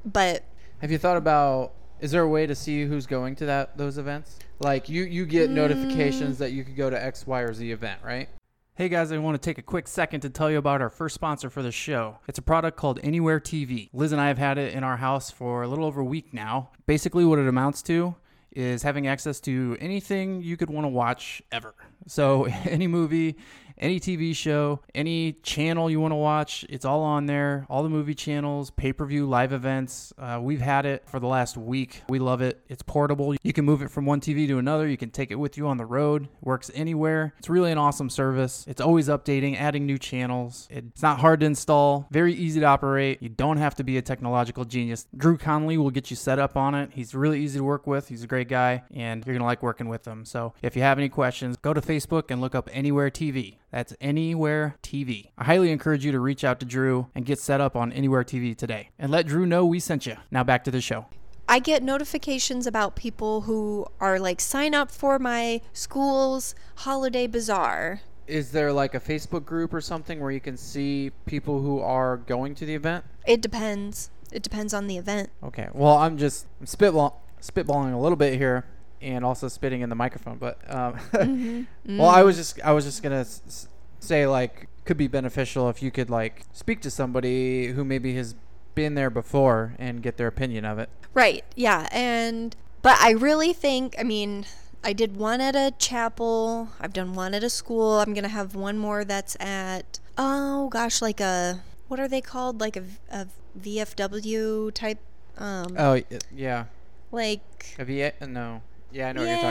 but 0.05 0.43
Have 0.81 0.91
you 0.91 0.97
thought 0.97 1.17
about 1.17 1.73
is 1.99 2.11
there 2.11 2.21
a 2.21 2.29
way 2.29 2.47
to 2.47 2.55
see 2.55 2.85
who's 2.85 3.05
going 3.05 3.35
to 3.37 3.45
that 3.47 3.77
those 3.77 3.97
events? 3.97 4.37
Like 4.59 4.87
you 4.87 5.03
you 5.03 5.25
get 5.25 5.49
notifications 5.49 6.37
that 6.37 6.51
you 6.53 6.63
could 6.63 6.77
go 6.77 6.89
to 6.89 7.01
X, 7.03 7.27
Y, 7.27 7.41
or 7.41 7.53
Z 7.53 7.69
event, 7.71 7.99
right? 8.03 8.29
Hey 8.79 8.87
guys, 8.87 9.11
I 9.11 9.17
want 9.17 9.35
to 9.35 9.45
take 9.45 9.57
a 9.57 9.61
quick 9.61 9.89
second 9.89 10.21
to 10.21 10.29
tell 10.29 10.49
you 10.49 10.57
about 10.57 10.81
our 10.81 10.89
first 10.89 11.13
sponsor 11.13 11.49
for 11.49 11.61
the 11.61 11.69
show. 11.69 12.19
It's 12.29 12.39
a 12.39 12.41
product 12.41 12.77
called 12.77 12.97
Anywhere 13.03 13.41
TV. 13.41 13.89
Liz 13.91 14.13
and 14.13 14.21
I 14.21 14.29
have 14.29 14.37
had 14.37 14.57
it 14.57 14.73
in 14.73 14.85
our 14.85 14.95
house 14.95 15.29
for 15.29 15.63
a 15.63 15.67
little 15.67 15.83
over 15.83 15.99
a 15.99 16.05
week 16.05 16.33
now. 16.33 16.69
Basically, 16.85 17.25
what 17.25 17.39
it 17.39 17.47
amounts 17.49 17.81
to 17.81 18.15
is 18.53 18.83
having 18.83 19.05
access 19.05 19.41
to 19.41 19.75
anything 19.81 20.41
you 20.41 20.55
could 20.55 20.69
want 20.69 20.85
to 20.85 20.89
watch 20.89 21.41
ever. 21.51 21.75
So, 22.07 22.45
any 22.63 22.87
movie, 22.87 23.35
any 23.79 23.99
TV 23.99 24.35
show, 24.35 24.81
any 24.93 25.33
channel 25.43 25.89
you 25.89 25.99
want 25.99 26.11
to 26.11 26.17
watch, 26.17 26.65
it's 26.69 26.85
all 26.85 27.01
on 27.01 27.25
there. 27.25 27.65
All 27.69 27.83
the 27.83 27.89
movie 27.89 28.15
channels, 28.15 28.71
pay 28.71 28.93
per 28.93 29.05
view, 29.05 29.25
live 29.25 29.53
events. 29.53 30.13
Uh, 30.17 30.39
we've 30.41 30.61
had 30.61 30.85
it 30.85 31.03
for 31.07 31.19
the 31.19 31.27
last 31.27 31.57
week. 31.57 32.01
We 32.09 32.19
love 32.19 32.41
it. 32.41 32.61
It's 32.67 32.83
portable. 32.83 33.35
You 33.43 33.53
can 33.53 33.65
move 33.65 33.81
it 33.81 33.91
from 33.91 34.05
one 34.05 34.21
TV 34.21 34.47
to 34.47 34.57
another. 34.57 34.87
You 34.87 34.97
can 34.97 35.11
take 35.11 35.31
it 35.31 35.35
with 35.35 35.57
you 35.57 35.67
on 35.67 35.77
the 35.77 35.85
road. 35.85 36.27
Works 36.41 36.71
anywhere. 36.73 37.33
It's 37.39 37.49
really 37.49 37.71
an 37.71 37.77
awesome 37.77 38.09
service. 38.09 38.65
It's 38.67 38.81
always 38.81 39.07
updating, 39.07 39.57
adding 39.57 39.85
new 39.85 39.97
channels. 39.97 40.67
It's 40.71 41.01
not 41.01 41.19
hard 41.19 41.39
to 41.41 41.45
install, 41.45 42.07
very 42.11 42.33
easy 42.33 42.59
to 42.59 42.65
operate. 42.65 43.21
You 43.21 43.29
don't 43.29 43.57
have 43.57 43.75
to 43.75 43.83
be 43.83 43.97
a 43.97 44.01
technological 44.01 44.65
genius. 44.65 45.07
Drew 45.15 45.37
Conley 45.37 45.77
will 45.77 45.91
get 45.91 46.09
you 46.09 46.15
set 46.15 46.39
up 46.39 46.57
on 46.57 46.75
it. 46.75 46.91
He's 46.93 47.15
really 47.15 47.41
easy 47.41 47.59
to 47.59 47.63
work 47.63 47.87
with. 47.87 48.07
He's 48.07 48.23
a 48.23 48.27
great 48.27 48.47
guy, 48.47 48.83
and 48.93 49.25
you're 49.25 49.33
going 49.33 49.41
to 49.41 49.45
like 49.45 49.63
working 49.63 49.87
with 49.89 50.07
him. 50.07 50.25
So 50.25 50.53
if 50.61 50.75
you 50.75 50.81
have 50.81 50.97
any 50.97 51.09
questions, 51.09 51.57
go 51.57 51.73
to 51.73 51.81
Facebook 51.81 52.25
and 52.29 52.41
look 52.41 52.55
up 52.55 52.69
Anywhere 52.79 53.09
TV. 53.09 53.57
That's 53.71 53.93
Anywhere 54.01 54.77
TV. 54.81 55.29
I 55.37 55.43
highly 55.43 55.71
encourage 55.71 56.03
you 56.03 56.11
to 56.11 56.19
reach 56.19 56.43
out 56.43 56.59
to 56.59 56.65
Drew 56.65 57.07
and 57.13 57.23
get 57.25 57.39
set 57.39 57.61
up 57.61 57.75
on 57.75 57.91
Anywhere 57.91 58.23
TV 58.23 58.57
today. 58.57 58.89
And 58.97 59.11
let 59.11 59.27
Drew 59.27 59.45
know 59.45 59.65
we 59.65 59.79
sent 59.79 60.05
you. 60.07 60.15
Now 60.31 60.43
back 60.43 60.63
to 60.63 60.71
the 60.71 60.81
show. 60.81 61.05
I 61.47 61.59
get 61.59 61.83
notifications 61.83 62.65
about 62.67 62.95
people 62.95 63.41
who 63.41 63.85
are 63.99 64.19
like 64.19 64.41
sign 64.41 64.73
up 64.73 64.91
for 64.91 65.19
my 65.19 65.61
school's 65.73 66.55
holiday 66.77 67.27
bazaar. 67.27 68.01
Is 68.27 68.51
there 68.51 68.71
like 68.71 68.95
a 68.95 68.99
Facebook 68.99 69.45
group 69.45 69.73
or 69.73 69.81
something 69.81 70.19
where 70.19 70.31
you 70.31 70.39
can 70.39 70.57
see 70.57 71.11
people 71.25 71.61
who 71.61 71.79
are 71.79 72.17
going 72.17 72.55
to 72.55 72.65
the 72.65 72.75
event? 72.75 73.05
It 73.25 73.41
depends. 73.41 74.11
It 74.31 74.43
depends 74.43 74.73
on 74.73 74.87
the 74.87 74.97
event. 74.97 75.29
Okay. 75.43 75.69
Well, 75.73 75.95
I'm 75.95 76.17
just 76.17 76.47
I'm 76.59 76.67
spitball 76.67 77.23
spitballing 77.41 77.93
a 77.93 77.97
little 77.97 78.15
bit 78.15 78.37
here 78.37 78.65
and 79.01 79.23
also 79.25 79.47
spitting 79.47 79.81
in 79.81 79.89
the 79.89 79.95
microphone, 79.95 80.37
but 80.37 80.59
um, 80.73 80.93
Mm-hmm. 81.13 81.97
well, 81.97 82.09
I 82.09 82.23
was 82.23 82.35
just 82.37 82.59
I 82.63 82.71
was 82.73 82.85
just 82.85 83.01
gonna 83.03 83.21
s- 83.21 83.67
say 83.99 84.25
like 84.27 84.67
could 84.85 84.97
be 84.97 85.07
beneficial 85.07 85.69
if 85.69 85.81
you 85.83 85.91
could 85.91 86.09
like 86.09 86.43
speak 86.53 86.81
to 86.81 86.89
somebody 86.91 87.67
who 87.67 87.83
maybe 87.85 88.15
has 88.15 88.35
been 88.75 88.95
there 88.95 89.09
before 89.09 89.75
and 89.77 90.01
get 90.01 90.17
their 90.17 90.27
opinion 90.27 90.65
of 90.65 90.79
it. 90.79 90.89
Right. 91.13 91.43
Yeah. 91.55 91.87
And 91.91 92.55
but 92.81 92.97
I 92.99 93.11
really 93.11 93.53
think 93.53 93.95
I 93.99 94.03
mean 94.03 94.45
I 94.83 94.93
did 94.93 95.17
one 95.17 95.41
at 95.41 95.55
a 95.55 95.73
chapel. 95.77 96.69
I've 96.79 96.93
done 96.93 97.13
one 97.13 97.33
at 97.33 97.43
a 97.43 97.49
school. 97.49 97.99
I'm 97.99 98.13
gonna 98.13 98.27
have 98.29 98.55
one 98.55 98.77
more 98.77 99.03
that's 99.05 99.35
at 99.39 99.99
oh 100.17 100.69
gosh 100.69 101.01
like 101.01 101.19
a 101.19 101.61
what 101.87 101.99
are 101.99 102.07
they 102.07 102.21
called 102.21 102.59
like 102.61 102.75
a, 102.77 102.83
a 103.11 103.27
VFW 103.59 104.73
type 104.73 104.99
um 105.37 105.75
Oh 105.77 106.01
yeah. 106.33 106.65
like 107.11 107.73
Have 107.77 107.89
you? 107.89 108.11
No. 108.27 108.61
Yeah, 108.91 109.09
I 109.09 109.11
know 109.13 109.21
what 109.21 109.27
you're 109.29 109.37
talking 109.37 109.49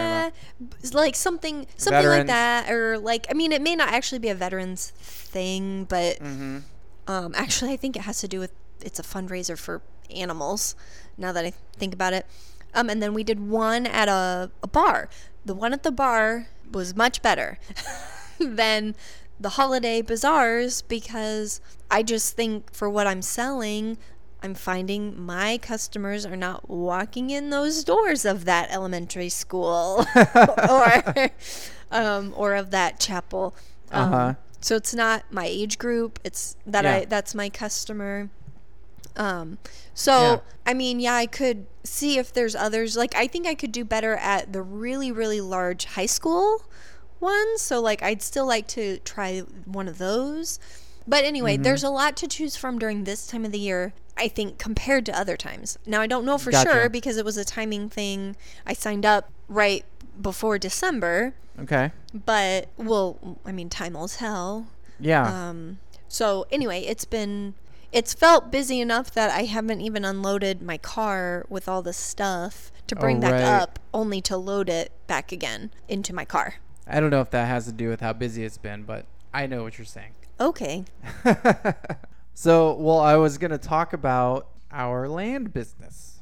about. 0.81 0.95
like 0.95 1.15
something 1.15 1.67
something 1.77 2.03
like 2.09 2.27
that 2.27 2.71
or 2.71 2.99
like 2.99 3.27
I 3.31 3.35
mean 3.35 3.53
it 3.53 3.63
may 3.63 3.77
not 3.77 3.89
actually 3.93 4.19
be 4.19 4.29
a 4.29 4.35
veterans 4.35 4.91
thing 4.97 5.85
but 5.85 6.19
Mm-hmm. 6.19 6.59
um 7.07 7.33
actually 7.37 7.73
I 7.73 7.77
think 7.77 7.97
it 7.97 8.03
has 8.03 8.19
to 8.21 8.29
do 8.29 8.41
with 8.41 8.53
it's 8.81 8.99
a 8.99 9.03
fundraiser 9.03 9.59
for 9.59 9.83
animals 10.15 10.75
now 11.17 11.33
that 11.33 11.45
I 11.45 11.53
think 11.77 11.95
about 11.95 12.13
it 12.15 12.27
um 12.75 12.89
and 12.91 13.03
then 13.03 13.15
we 13.15 13.23
did 13.25 13.39
one 13.49 13.87
at 13.87 14.09
a, 14.09 14.51
a 14.63 14.67
bar 14.67 15.09
the 15.45 15.55
one 15.55 15.73
at 15.73 15.83
the 15.83 15.93
bar 15.93 16.49
was 16.73 16.97
much 16.97 17.23
better 17.23 17.59
than 18.41 18.95
the 19.41 19.51
holiday 19.51 20.03
bazaars 20.03 20.83
because 20.83 21.61
I 21.91 22.03
just 22.03 22.35
think 22.37 22.73
for 22.75 22.91
what 22.91 23.07
I'm 23.07 23.23
selling 23.23 23.99
I'm 24.43 24.55
finding 24.55 25.21
my 25.21 25.59
customers 25.59 26.25
are 26.25 26.37
not 26.37 26.69
walking 26.71 27.31
in 27.31 27.51
those 27.51 27.83
doors 27.85 28.25
of 28.25 28.45
that 28.45 28.71
elementary 28.71 29.29
school 29.29 30.07
or 30.35 31.31
um, 31.91 32.33
or 32.37 32.55
of 32.55 32.71
that 32.71 33.01
chapel. 33.01 33.55
Um, 33.91 34.13
Uh-huh. 34.15 34.35
So 34.61 34.75
it's 34.77 34.95
not 34.95 35.25
my 35.31 35.47
age 35.47 35.79
group. 35.79 36.19
It's 36.25 36.57
that 36.67 36.85
Yeah. 36.85 36.95
I 36.97 37.05
that's 37.05 37.35
my 37.35 37.49
customer. 37.49 38.29
Um, 39.17 39.59
so 39.95 40.13
Yeah. 40.21 40.39
I 40.67 40.75
mean, 40.75 41.01
yeah, 41.01 41.15
I 41.15 41.27
could 41.27 41.67
see 41.85 42.19
if 42.19 42.33
there's 42.33 42.55
others. 42.55 42.97
Like 42.97 43.15
I 43.17 43.27
think 43.27 43.47
I 43.47 43.55
could 43.55 43.73
do 43.73 43.85
better 43.85 44.15
at 44.17 44.53
the 44.53 44.63
really 44.63 45.11
really 45.13 45.41
large 45.41 45.85
high 45.87 46.07
school 46.07 46.65
ones. 47.21 47.63
So 47.63 47.81
like 47.81 48.03
I'd 48.03 48.23
still 48.23 48.47
like 48.47 48.69
to 48.69 48.99
try 48.99 49.41
one 49.65 49.89
of 49.89 49.99
those. 49.99 50.61
But 51.07 51.25
anyway, 51.25 51.55
Mm-hmm. 51.55 51.63
there's 51.63 51.85
a 51.85 51.91
lot 51.91 52.17
to 52.19 52.29
choose 52.29 52.55
from 52.57 52.79
during 52.79 53.05
this 53.05 53.27
time 53.27 53.45
of 53.47 53.51
the 53.53 53.59
year, 53.59 53.95
I 54.19 54.29
think, 54.29 54.59
compared 54.59 55.07
to 55.07 55.19
other 55.19 55.37
times. 55.37 55.79
Now, 55.87 56.01
I 56.01 56.07
don't 56.07 56.25
know 56.25 56.39
for 56.39 56.51
Gotcha. 56.51 56.69
sure 56.71 56.89
because 56.89 57.17
it 57.17 57.25
was 57.25 57.37
a 57.37 57.45
timing 57.45 57.89
thing. 57.89 58.37
I 58.67 58.73
signed 58.73 59.07
up 59.07 59.31
right 59.49 59.85
before 60.21 60.59
December, 60.59 61.35
Okay. 61.61 61.93
but, 62.13 62.69
well, 62.77 63.39
I 63.47 63.53
mean, 63.53 63.69
time 63.71 63.95
will 63.95 64.09
tell. 64.09 64.67
Yeah. 65.01 65.49
Um, 65.49 65.79
so, 66.09 66.47
anyway, 66.51 66.81
it's 66.83 67.05
been, 67.05 67.55
it's 67.93 68.13
felt 68.15 68.51
busy 68.51 68.81
enough 68.81 69.11
that 69.13 69.31
I 69.31 69.43
haven't 69.45 69.81
even 69.81 70.05
unloaded 70.05 70.61
my 70.61 70.77
car 70.79 71.47
with 71.49 71.69
all 71.69 71.83
the 71.83 71.93
stuff 71.93 72.71
to 72.89 72.97
bring 72.97 73.19
Oh, 73.19 73.21
back 73.21 73.33
right. 73.33 73.43
up, 73.45 73.79
only 73.95 74.21
to 74.23 74.37
load 74.37 74.69
it 74.69 74.91
back 75.07 75.31
again 75.33 75.71
into 75.89 76.13
my 76.15 76.25
car. 76.25 76.57
I 76.87 77.01
don't 77.01 77.11
know 77.11 77.21
if 77.21 77.31
that 77.31 77.47
has 77.47 77.67
to 77.67 77.73
do 77.73 77.89
with 77.91 78.01
how 78.01 78.13
busy 78.15 78.45
it's 78.45 78.59
been, 78.59 78.83
but 78.83 79.05
I 79.33 79.47
know 79.47 79.63
what 79.63 79.79
you're 79.79 79.85
saying. 79.85 80.13
Okay. 80.41 80.85
so, 82.41 82.75
well, 82.75 83.01
I 83.01 83.17
was 83.17 83.37
going 83.37 83.51
to 83.51 83.59
talk 83.59 83.93
about 83.93 84.47
our 84.71 85.09
land 85.09 85.53
business 85.53 86.21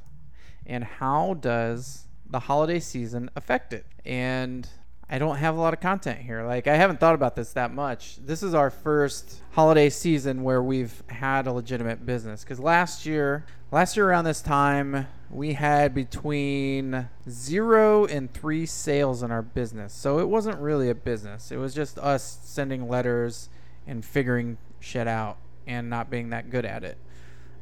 and 0.65 0.83
how 0.83 1.35
does 1.35 2.07
the 2.31 2.39
holiday 2.39 2.81
season 2.81 3.29
affect 3.37 3.75
it. 3.75 3.85
And 4.07 4.67
I 5.11 5.19
don't 5.19 5.37
have 5.37 5.59
a 5.59 5.61
lot 5.61 5.75
of 5.75 5.81
content 5.81 6.21
here. 6.21 6.43
Like, 6.43 6.69
I 6.69 6.77
haven't 6.77 7.01
thought 7.01 7.15
about 7.15 7.37
this 7.37 7.53
that 7.53 7.75
much. 7.75 8.17
This 8.17 8.43
is 8.43 8.55
our 8.55 8.71
first 8.71 9.43
holiday 9.51 9.91
season 9.91 10.43
where 10.43 10.63
we've 10.63 11.03
had 11.09 11.47
a 11.47 11.53
legitimate 11.53 12.07
business. 12.07 12.45
Because 12.45 12.61
last 12.61 13.05
year, 13.05 13.45
last 13.71 13.95
year 13.95 14.09
around 14.09 14.25
this 14.25 14.41
time, 14.41 15.09
we 15.29 15.53
had 15.53 15.95
between 15.95 17.11
zero 17.29 18.07
and 18.07 18.33
three 18.33 18.65
sales 18.65 19.23
in 19.23 19.31
our 19.31 19.43
business. 19.43 19.93
So 19.93 20.19
it 20.19 20.31
wasn't 20.31 20.61
really 20.61 20.89
a 20.89 20.95
business. 20.95 21.53
It 21.53 21.59
was 21.59 21.75
just 21.75 21.99
us 21.99 22.39
sending 22.43 22.89
letters 22.89 23.51
and 23.87 24.03
figuring 24.03 24.57
shit 24.81 25.07
out 25.07 25.37
and 25.67 25.91
not 25.91 26.11
being 26.11 26.31
that 26.31 26.51
good 26.51 26.65
at 26.65 26.85
it. 26.85 26.99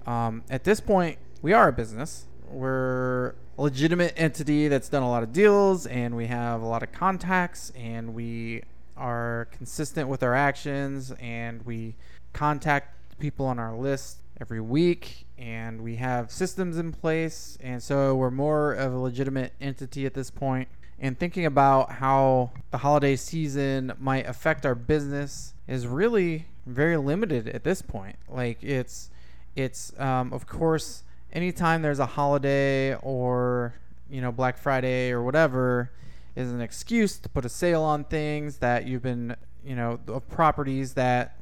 Um, 0.06 0.42
at 0.50 0.64
this 0.64 0.80
point, 0.80 1.18
we 1.42 1.52
are 1.52 1.68
a 1.68 1.72
business. 1.72 2.26
We're 2.48 3.34
a 3.58 3.62
legitimate 3.62 4.14
entity 4.16 4.68
that's 4.68 4.88
done 4.88 5.02
a 5.02 5.08
lot 5.08 5.22
of 5.22 5.32
deals 5.32 5.86
and 5.86 6.16
we 6.16 6.26
have 6.26 6.62
a 6.62 6.66
lot 6.66 6.82
of 6.82 6.92
contacts 6.92 7.72
and 7.76 8.14
we 8.14 8.62
are 8.96 9.48
consistent 9.52 10.08
with 10.08 10.22
our 10.22 10.34
actions 10.34 11.12
and 11.20 11.64
we 11.64 11.94
contact 12.32 13.18
people 13.18 13.46
on 13.46 13.58
our 13.58 13.76
list 13.76 14.18
every 14.40 14.60
week 14.60 15.26
and 15.38 15.80
we 15.82 15.96
have 15.96 16.30
systems 16.30 16.78
in 16.78 16.92
place 16.92 17.56
and 17.60 17.82
so 17.82 18.14
we're 18.14 18.30
more 18.30 18.72
of 18.72 18.92
a 18.92 18.98
legitimate 18.98 19.52
entity 19.60 20.04
at 20.06 20.14
this 20.14 20.30
point 20.30 20.68
and 20.98 21.18
thinking 21.18 21.46
about 21.46 21.92
how 21.92 22.50
the 22.70 22.78
holiday 22.78 23.16
season 23.16 23.92
might 23.98 24.26
affect 24.26 24.66
our 24.66 24.74
business 24.74 25.53
is 25.66 25.86
really 25.86 26.46
very 26.66 26.96
limited 26.96 27.48
at 27.48 27.64
this 27.64 27.82
point. 27.82 28.16
Like 28.28 28.62
it's 28.62 29.10
it's 29.56 29.98
um, 29.98 30.32
of 30.32 30.46
course 30.46 31.04
anytime 31.32 31.82
there's 31.82 31.98
a 31.98 32.06
holiday 32.06 32.94
or 32.96 33.74
you 34.10 34.20
know 34.20 34.30
black 34.30 34.58
friday 34.58 35.10
or 35.10 35.22
whatever 35.22 35.90
is 36.36 36.50
an 36.50 36.60
excuse 36.60 37.18
to 37.18 37.28
put 37.28 37.44
a 37.44 37.48
sale 37.48 37.82
on 37.82 38.04
things 38.04 38.58
that 38.58 38.86
you've 38.86 39.02
been 39.02 39.34
you 39.64 39.74
know 39.74 39.98
of 40.08 40.28
properties 40.28 40.94
that 40.94 41.36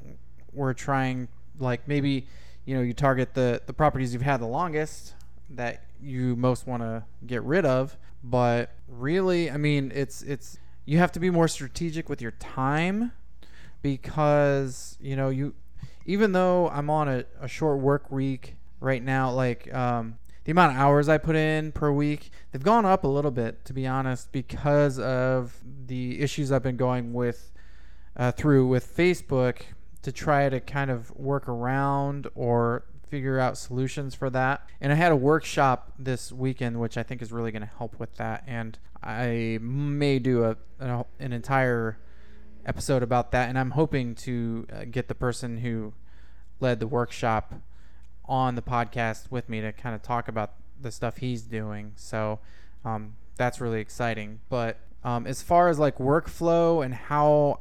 we're 0.52 0.74
trying 0.74 1.28
like 1.58 1.86
maybe 1.88 2.26
you 2.64 2.74
know 2.74 2.82
you 2.82 2.92
target 2.92 3.34
the 3.34 3.60
the 3.66 3.72
properties 3.72 4.12
you've 4.12 4.22
had 4.22 4.40
the 4.40 4.46
longest 4.46 5.14
that 5.50 5.84
you 6.00 6.36
most 6.36 6.66
want 6.66 6.82
to 6.82 7.04
get 7.26 7.42
rid 7.42 7.64
of. 7.64 7.96
But 8.24 8.70
really 8.88 9.50
i 9.50 9.56
mean 9.56 9.90
it's 9.94 10.22
it's 10.22 10.58
you 10.84 10.98
have 10.98 11.10
to 11.12 11.20
be 11.20 11.30
more 11.30 11.48
strategic 11.48 12.08
with 12.08 12.20
your 12.20 12.32
time 12.32 13.12
because 13.82 14.96
you 15.00 15.16
know 15.16 15.28
you 15.28 15.54
even 16.06 16.32
though 16.32 16.68
i'm 16.70 16.88
on 16.88 17.08
a, 17.08 17.24
a 17.40 17.48
short 17.48 17.78
work 17.78 18.10
week 18.10 18.56
right 18.80 19.02
now 19.02 19.30
like 19.30 19.72
um 19.74 20.16
the 20.44 20.52
amount 20.52 20.72
of 20.72 20.78
hours 20.78 21.08
i 21.08 21.18
put 21.18 21.36
in 21.36 21.70
per 21.72 21.92
week 21.92 22.30
they've 22.50 22.62
gone 22.62 22.84
up 22.84 23.04
a 23.04 23.08
little 23.08 23.30
bit 23.30 23.64
to 23.64 23.72
be 23.72 23.86
honest 23.86 24.32
because 24.32 24.98
of 24.98 25.62
the 25.86 26.20
issues 26.20 26.50
i've 26.50 26.62
been 26.62 26.76
going 26.76 27.12
with 27.12 27.52
uh, 28.16 28.32
through 28.32 28.66
with 28.66 28.94
Facebook 28.96 29.62
to 30.02 30.12
try 30.12 30.48
to 30.48 30.60
kind 30.60 30.90
of 30.90 31.10
work 31.16 31.48
around 31.48 32.26
or 32.34 32.84
figure 33.08 33.38
out 33.38 33.56
solutions 33.56 34.14
for 34.14 34.30
that. 34.30 34.66
And 34.80 34.92
I 34.92 34.96
had 34.96 35.12
a 35.12 35.16
workshop 35.16 35.92
this 35.98 36.32
weekend, 36.32 36.80
which 36.80 36.96
I 36.96 37.02
think 37.02 37.22
is 37.22 37.30
really 37.30 37.52
going 37.52 37.62
to 37.62 37.70
help 37.78 37.98
with 37.98 38.16
that. 38.16 38.42
And 38.46 38.78
I 39.02 39.58
may 39.60 40.18
do 40.18 40.44
a, 40.44 40.56
an, 40.80 41.04
an 41.20 41.32
entire 41.32 41.98
episode 42.66 43.02
about 43.02 43.32
that. 43.32 43.48
And 43.48 43.58
I'm 43.58 43.72
hoping 43.72 44.14
to 44.16 44.66
uh, 44.72 44.84
get 44.90 45.08
the 45.08 45.14
person 45.14 45.58
who 45.58 45.94
led 46.60 46.80
the 46.80 46.86
workshop 46.86 47.54
on 48.24 48.54
the 48.54 48.62
podcast 48.62 49.30
with 49.30 49.48
me 49.48 49.60
to 49.60 49.72
kind 49.72 49.94
of 49.94 50.02
talk 50.02 50.28
about 50.28 50.52
the 50.80 50.90
stuff 50.90 51.18
he's 51.18 51.42
doing. 51.42 51.92
So 51.96 52.40
um, 52.84 53.14
that's 53.36 53.60
really 53.60 53.80
exciting. 53.80 54.40
But 54.48 54.78
um, 55.04 55.26
as 55.26 55.42
far 55.42 55.68
as 55.68 55.78
like 55.78 55.98
workflow 55.98 56.84
and 56.84 56.94
how 56.94 57.60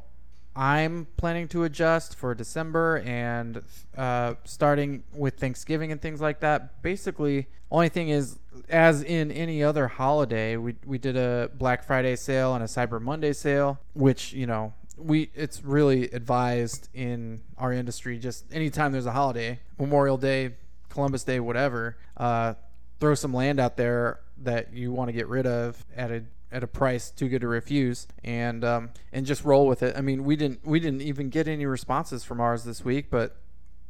I'm 0.55 1.07
planning 1.15 1.47
to 1.49 1.63
adjust 1.63 2.15
for 2.15 2.35
December 2.35 3.01
and 3.05 3.61
uh, 3.97 4.35
starting 4.43 5.03
with 5.13 5.35
Thanksgiving 5.35 5.91
and 5.91 6.01
things 6.01 6.19
like 6.19 6.41
that. 6.41 6.81
Basically, 6.81 7.47
only 7.71 7.87
thing 7.87 8.09
is, 8.09 8.37
as 8.67 9.01
in 9.01 9.31
any 9.31 9.63
other 9.63 9.87
holiday, 9.87 10.57
we 10.57 10.75
we 10.85 10.97
did 10.97 11.15
a 11.15 11.49
Black 11.57 11.85
Friday 11.85 12.17
sale 12.17 12.53
and 12.53 12.63
a 12.63 12.67
Cyber 12.67 13.01
Monday 13.01 13.31
sale, 13.31 13.79
which 13.93 14.33
you 14.33 14.45
know 14.45 14.73
we 15.03 15.29
it's 15.35 15.63
really 15.63 16.03
advised 16.11 16.89
in 16.93 17.41
our 17.57 17.73
industry. 17.73 18.17
Just 18.17 18.45
anytime 18.53 18.91
there's 18.91 19.05
a 19.05 19.11
holiday, 19.11 19.59
Memorial 19.79 20.17
Day, 20.17 20.55
Columbus 20.89 21.23
Day, 21.23 21.39
whatever, 21.39 21.97
uh, 22.17 22.53
throw 22.99 23.15
some 23.15 23.33
land 23.33 23.59
out 23.59 23.77
there 23.77 24.19
that 24.37 24.73
you 24.73 24.91
want 24.91 25.09
to 25.09 25.13
get 25.13 25.27
rid 25.27 25.45
of 25.45 25.85
at 25.95 26.11
a 26.11 26.23
at 26.51 26.63
a 26.63 26.67
price 26.67 27.11
too 27.11 27.29
good 27.29 27.41
to 27.41 27.47
refuse 27.47 28.07
and 28.23 28.63
um, 28.63 28.89
and 29.13 29.25
just 29.25 29.43
roll 29.43 29.67
with 29.67 29.83
it. 29.83 29.95
I 29.97 30.01
mean, 30.01 30.23
we 30.23 30.35
didn't 30.35 30.65
we 30.65 30.79
didn't 30.79 31.01
even 31.01 31.29
get 31.29 31.47
any 31.47 31.65
responses 31.65 32.23
from 32.23 32.39
ours 32.39 32.63
this 32.63 32.83
week, 32.83 33.09
but 33.09 33.37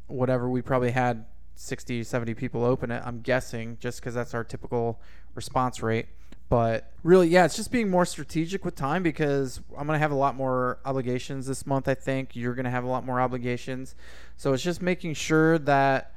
whatever 0.07 0.49
we 0.49 0.61
probably 0.61 0.91
had 0.91 1.25
60 1.55 2.03
70 2.03 2.33
people 2.33 2.63
open 2.63 2.91
it. 2.91 3.01
I'm 3.05 3.21
guessing 3.21 3.77
just 3.79 4.01
cuz 4.01 4.13
that's 4.13 4.33
our 4.33 4.43
typical 4.43 4.99
response 5.35 5.81
rate. 5.81 6.07
But 6.51 6.91
really, 7.01 7.29
yeah, 7.29 7.45
it's 7.45 7.55
just 7.55 7.71
being 7.71 7.89
more 7.89 8.05
strategic 8.05 8.65
with 8.65 8.75
time 8.75 9.03
because 9.03 9.61
I'm 9.69 9.87
going 9.87 9.95
to 9.95 10.01
have 10.01 10.11
a 10.11 10.15
lot 10.15 10.35
more 10.35 10.79
obligations 10.83 11.47
this 11.47 11.65
month, 11.65 11.87
I 11.87 11.93
think. 11.93 12.35
You're 12.35 12.55
going 12.55 12.65
to 12.65 12.69
have 12.69 12.83
a 12.83 12.89
lot 12.89 13.05
more 13.05 13.21
obligations. 13.21 13.95
So 14.35 14.51
it's 14.51 14.61
just 14.61 14.81
making 14.81 15.13
sure 15.13 15.57
that 15.59 16.13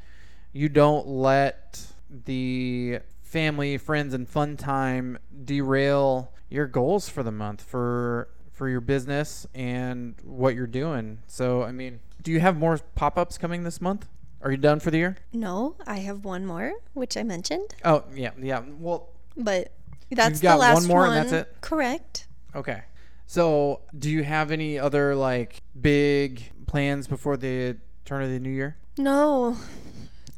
you 0.53 0.69
don't 0.69 1.07
let 1.07 1.87
the 2.11 2.99
family, 3.23 3.79
friends, 3.79 4.13
and 4.13 4.29
fun 4.29 4.57
time 4.57 5.19
derail 5.45 6.33
your 6.51 6.67
goals 6.67 7.09
for 7.09 7.23
the 7.23 7.31
month 7.31 7.63
for 7.63 8.29
for 8.51 8.69
your 8.69 8.81
business 8.81 9.47
and 9.55 10.17
what 10.25 10.57
you're 10.57 10.67
doing. 10.67 11.19
So, 11.29 11.63
I 11.63 11.71
mean, 11.71 12.01
do 12.23 12.33
you 12.33 12.41
have 12.41 12.57
more 12.57 12.79
pop-ups 12.97 13.39
coming 13.39 13.63
this 13.63 13.81
month? 13.81 14.09
Are 14.43 14.51
you 14.51 14.57
done 14.57 14.81
for 14.81 14.91
the 14.91 14.99
year? 14.99 15.17
No, 15.33 15.77
I 15.87 15.99
have 15.99 16.25
one 16.25 16.45
more, 16.45 16.73
which 16.93 17.17
I 17.17 17.23
mentioned, 17.23 17.77
Oh, 17.85 18.03
yeah, 18.13 18.31
yeah. 18.41 18.63
Well, 18.81 19.11
but 19.37 19.73
that's 20.11 20.41
got 20.41 20.55
the 20.55 20.61
last 20.61 20.75
one 20.75 20.87
more 20.87 21.07
and 21.07 21.17
that's 21.17 21.33
it? 21.33 21.57
Correct. 21.61 22.27
okay. 22.55 22.83
So, 23.27 23.81
do 23.99 24.11
you 24.11 24.23
have 24.23 24.51
any 24.51 24.79
other 24.79 25.15
like 25.15 25.63
big 25.81 26.53
plans 26.67 27.07
before 27.07 27.37
the 27.37 27.77
turn 28.05 28.23
of 28.23 28.29
the 28.31 28.39
new 28.39 28.51
year? 28.51 28.77
No, 28.99 29.57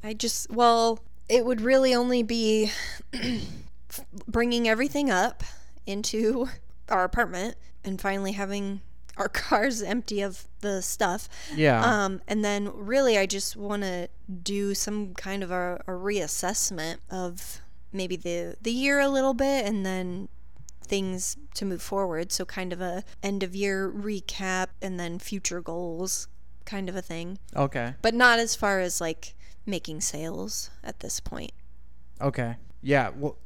I 0.03 0.15
just 0.15 0.51
well, 0.51 1.01
it 1.29 1.45
would 1.45 1.61
really 1.61 1.95
only 1.95 2.23
be 2.23 2.71
bringing 4.29 4.69
everything 4.69 5.11
up 5.11 5.43
into 5.87 6.49
our 6.89 7.05
apartment 7.05 7.57
and 7.85 8.01
finally 8.01 8.33
having 8.33 8.81
our 9.17 9.29
cars 9.29 9.83
empty 9.83 10.21
of 10.21 10.47
the 10.61 10.83
stuff. 10.83 11.29
Yeah. 11.55 11.83
Um, 11.85 12.21
and 12.29 12.45
then 12.45 12.71
really, 12.73 13.19
I 13.19 13.27
just 13.27 13.57
want 13.57 13.83
to 13.83 14.09
do 14.43 14.75
some 14.75 15.15
kind 15.15 15.43
of 15.43 15.51
a, 15.51 15.83
a 15.87 15.93
reassessment 15.93 16.99
of 17.11 17.61
maybe 17.93 18.17
the 18.17 18.57
the 18.61 18.73
year 18.73 19.01
a 19.01 19.09
little 19.09 19.35
bit, 19.35 19.67
and 19.67 19.85
then 19.87 20.29
things 20.85 21.37
to 21.55 21.65
move 21.65 21.83
forward. 21.83 22.31
So 22.33 22.45
kind 22.45 22.73
of 22.73 22.81
a 22.81 23.03
end 23.23 23.43
of 23.43 23.55
year 23.57 23.91
recap, 23.91 24.69
and 24.81 24.99
then 25.01 25.19
future 25.19 25.61
goals, 25.61 26.29
kind 26.65 26.89
of 26.89 26.97
a 26.97 27.03
thing. 27.03 27.39
okay. 27.55 27.95
But 28.03 28.15
not 28.15 28.39
as 28.39 28.55
far 28.55 28.81
as 28.81 29.01
like 29.01 29.35
making 29.65 30.01
sales 30.01 30.71
at 30.85 31.01
this 31.01 31.19
point. 31.21 31.53
Okay. 32.21 32.57
Yeah. 32.83 33.11
Well. 33.17 33.37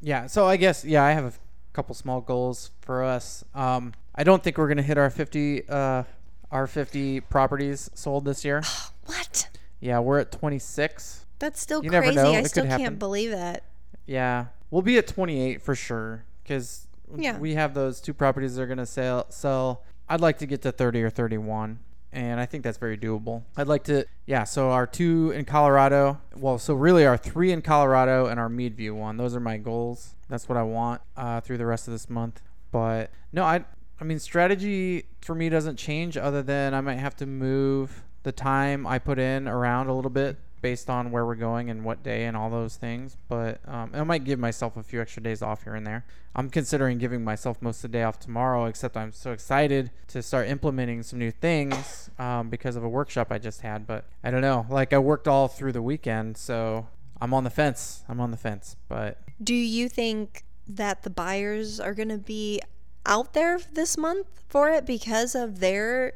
Yeah. 0.00 0.26
So 0.26 0.46
I 0.46 0.56
guess 0.56 0.84
yeah, 0.84 1.04
I 1.04 1.12
have 1.12 1.24
a 1.24 1.32
couple 1.72 1.94
small 1.94 2.20
goals 2.20 2.72
for 2.80 3.04
us. 3.04 3.44
Um, 3.54 3.92
I 4.14 4.24
don't 4.24 4.42
think 4.42 4.58
we're 4.58 4.68
gonna 4.68 4.82
hit 4.82 4.98
our 4.98 5.08
fifty 5.10 5.66
uh 5.68 6.02
our 6.50 6.66
fifty 6.66 7.20
properties 7.20 7.90
sold 7.94 8.24
this 8.24 8.44
year. 8.44 8.62
What? 9.06 9.48
Yeah, 9.80 9.98
we're 9.98 10.20
at 10.20 10.30
twenty 10.30 10.58
six. 10.60 11.26
That's 11.40 11.60
still 11.60 11.82
You 11.82 11.90
never 11.90 12.06
crazy. 12.06 12.16
know. 12.16 12.32
I 12.32 12.38
It 12.38 12.48
still 12.48 12.66
can't 12.66 12.98
believe 13.00 13.30
that. 13.32 13.64
Yeah, 14.06 14.46
we'll 14.70 14.82
be 14.82 14.98
at 14.98 15.06
twenty 15.06 15.40
eight 15.40 15.62
for 15.62 15.74
sure 15.74 16.24
because 16.42 16.86
Yeah. 17.16 17.38
we 17.38 17.54
have 17.54 17.74
those 17.74 18.00
two 18.00 18.14
properties 18.14 18.56
that 18.56 18.62
are 18.62 18.66
gonna 18.66 18.86
sell. 18.86 19.26
Sell. 19.30 19.82
I'd 20.08 20.20
like 20.20 20.38
to 20.38 20.46
get 20.46 20.62
to 20.62 20.72
thirty 20.72 21.02
or 21.02 21.10
thirty 21.10 21.38
one. 21.38 21.78
And 22.14 22.38
I 22.38 22.44
think 22.44 22.62
that's 22.62 22.76
very 22.76 22.98
doable. 22.98 23.44
I'd 23.56 23.68
like 23.68 23.84
to, 23.84 24.04
yeah. 24.26 24.44
So 24.44 24.70
our 24.70 24.86
two 24.86 25.30
in 25.30 25.46
Colorado, 25.46 26.20
well, 26.36 26.58
so 26.58 26.74
really 26.74 27.06
our 27.06 27.16
three 27.16 27.52
in 27.52 27.62
Colorado 27.62 28.26
and 28.26 28.38
our 28.38 28.50
Meadview 28.50 28.92
one. 28.94 29.16
Those 29.16 29.34
are 29.34 29.40
my 29.40 29.56
goals. 29.56 30.14
That's 30.28 30.46
what 30.46 30.58
I 30.58 30.62
want 30.62 31.00
uh, 31.16 31.40
through 31.40 31.56
the 31.56 31.64
rest 31.64 31.88
of 31.88 31.92
this 31.92 32.10
month. 32.10 32.42
But 32.70 33.10
no, 33.32 33.44
I, 33.44 33.64
I 33.98 34.04
mean, 34.04 34.18
strategy 34.18 35.06
for 35.22 35.34
me 35.34 35.48
doesn't 35.48 35.76
change 35.76 36.18
other 36.18 36.42
than 36.42 36.74
I 36.74 36.82
might 36.82 36.96
have 36.98 37.16
to 37.16 37.24
move 37.24 38.02
the 38.24 38.32
time 38.32 38.86
I 38.86 38.98
put 38.98 39.18
in 39.18 39.48
around 39.48 39.86
a 39.86 39.94
little 39.94 40.10
bit 40.10 40.36
based 40.62 40.88
on 40.88 41.10
where 41.10 41.26
we're 41.26 41.34
going 41.34 41.68
and 41.68 41.84
what 41.84 42.02
day 42.02 42.24
and 42.24 42.36
all 42.36 42.48
those 42.48 42.76
things. 42.76 43.16
But 43.28 43.60
um, 43.66 43.90
I 43.92 44.02
might 44.04 44.24
give 44.24 44.38
myself 44.38 44.76
a 44.76 44.82
few 44.82 45.02
extra 45.02 45.22
days 45.22 45.42
off 45.42 45.64
here 45.64 45.74
and 45.74 45.86
there. 45.86 46.06
I'm 46.34 46.48
considering 46.48 46.96
giving 46.96 47.22
myself 47.22 47.60
most 47.60 47.84
of 47.84 47.90
the 47.90 47.98
day 47.98 48.04
off 48.04 48.18
tomorrow, 48.18 48.64
except 48.64 48.96
I'm 48.96 49.12
so 49.12 49.32
excited 49.32 49.90
to 50.08 50.22
start 50.22 50.48
implementing 50.48 51.02
some 51.02 51.18
new 51.18 51.30
things 51.32 52.08
um, 52.18 52.48
because 52.48 52.76
of 52.76 52.84
a 52.84 52.88
workshop 52.88 53.28
I 53.30 53.38
just 53.38 53.60
had. 53.60 53.86
But 53.86 54.06
I 54.24 54.30
don't 54.30 54.40
know. 54.40 54.64
Like 54.70 54.92
I 54.92 54.98
worked 54.98 55.28
all 55.28 55.48
through 55.48 55.72
the 55.72 55.82
weekend, 55.82 56.38
so 56.38 56.86
I'm 57.20 57.34
on 57.34 57.44
the 57.44 57.50
fence. 57.50 58.04
I'm 58.08 58.20
on 58.20 58.30
the 58.30 58.36
fence. 58.36 58.76
But 58.88 59.18
Do 59.42 59.54
you 59.54 59.88
think 59.88 60.44
that 60.66 61.02
the 61.02 61.10
buyers 61.10 61.80
are 61.80 61.92
going 61.92 62.08
to 62.08 62.18
be 62.18 62.60
out 63.04 63.34
there 63.34 63.58
this 63.58 63.98
month 63.98 64.26
for 64.48 64.70
it 64.70 64.86
because 64.86 65.34
of 65.34 65.58
their 65.58 66.12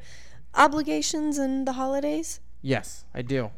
obligations 0.54 1.36
and 1.36 1.66
the 1.66 1.72
holidays? 1.72 2.40
Yes, 2.62 3.04
I 3.14 3.22
do. 3.22 3.50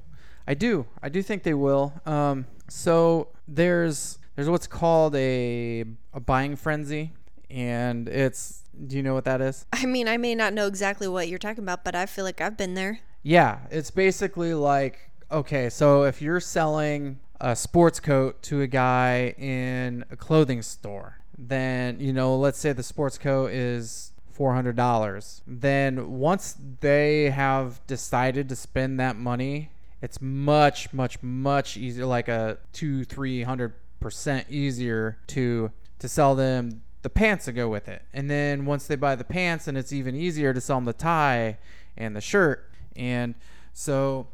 I 0.49 0.55
do. 0.55 0.87
I 1.03 1.11
do 1.11 1.23
think 1.23 1.43
they 1.43 1.53
will. 1.53 1.93
Um, 2.07 2.47
so 2.69 3.29
there's 3.47 4.19
there's 4.35 4.49
what's 4.49 4.67
called 4.67 5.15
a 5.15 5.85
a 6.15 6.21
buying 6.21 6.57
frenzy, 6.57 7.13
and 7.51 8.09
it's 8.09 8.63
do 8.87 8.97
you 8.97 9.03
know 9.03 9.13
what 9.13 9.27
that 9.27 9.43
is? 9.43 9.67
I 9.75 9.85
mean, 9.85 10.09
I 10.09 10.17
may 10.17 10.35
not 10.35 10.55
know 10.55 10.67
exactly 10.67 11.07
what 11.07 11.29
you're 11.29 11.39
talking 11.39 11.63
about, 11.63 11.85
but 11.85 11.95
I 11.95 12.07
feel 12.07 12.25
like 12.25 12.41
I've 12.41 12.57
been 12.57 12.73
there. 12.73 13.01
Yeah, 13.23 13.59
it's 13.71 13.91
basically 13.91 14.55
like 14.55 15.11
okay, 15.31 15.69
so 15.69 16.05
if 16.05 16.23
you're 16.23 16.41
selling 16.41 17.19
a 17.43 17.55
sports 17.55 18.01
coat 18.01 18.43
to 18.45 18.63
a 18.63 18.67
guy 18.67 19.35
in 19.37 20.03
a 20.11 20.17
clothing 20.17 20.63
store, 20.63 21.19
then 21.37 22.01
you 22.01 22.15
know, 22.15 22.35
let's 22.35 22.59
say 22.59 22.73
the 22.73 22.83
sports 22.83 23.19
coat 23.19 23.53
is 23.53 24.13
$400. 24.39 25.43
Then 25.47 26.19
once 26.19 26.57
they 26.81 27.29
have 27.29 27.87
decided 27.87 28.49
to 28.49 28.57
spend 28.57 28.99
that 28.99 29.17
money, 29.17 29.71
it's 30.01 30.21
much 30.21 30.93
much 30.93 31.23
much 31.23 31.77
easier 31.77 32.07
like 32.07 32.29
a 32.29 32.59
2 32.73 33.05
300% 33.05 34.45
easier 34.49 35.19
to 35.27 35.71
to 35.99 36.09
sell 36.09 36.35
them 36.35 36.83
the 37.03 37.11
pants 37.11 37.45
to 37.47 37.53
go 37.53 37.69
with 37.69 37.89
it. 37.89 38.03
And 38.13 38.31
then 38.31 38.67
once 38.67 38.87
they 38.87 38.97
buy 38.97 39.15
the 39.15 39.25
pants, 39.25 39.69
and 39.69 39.79
it's 39.79 39.93
even 39.93 40.15
easier 40.15 40.53
to 40.53 40.61
sell 40.61 40.77
them 40.77 40.85
the 40.85 40.93
tie 40.93 41.59
and 41.97 42.15
the 42.15 42.21
shirt. 42.21 42.71
And 42.97 43.35
so 43.73 44.29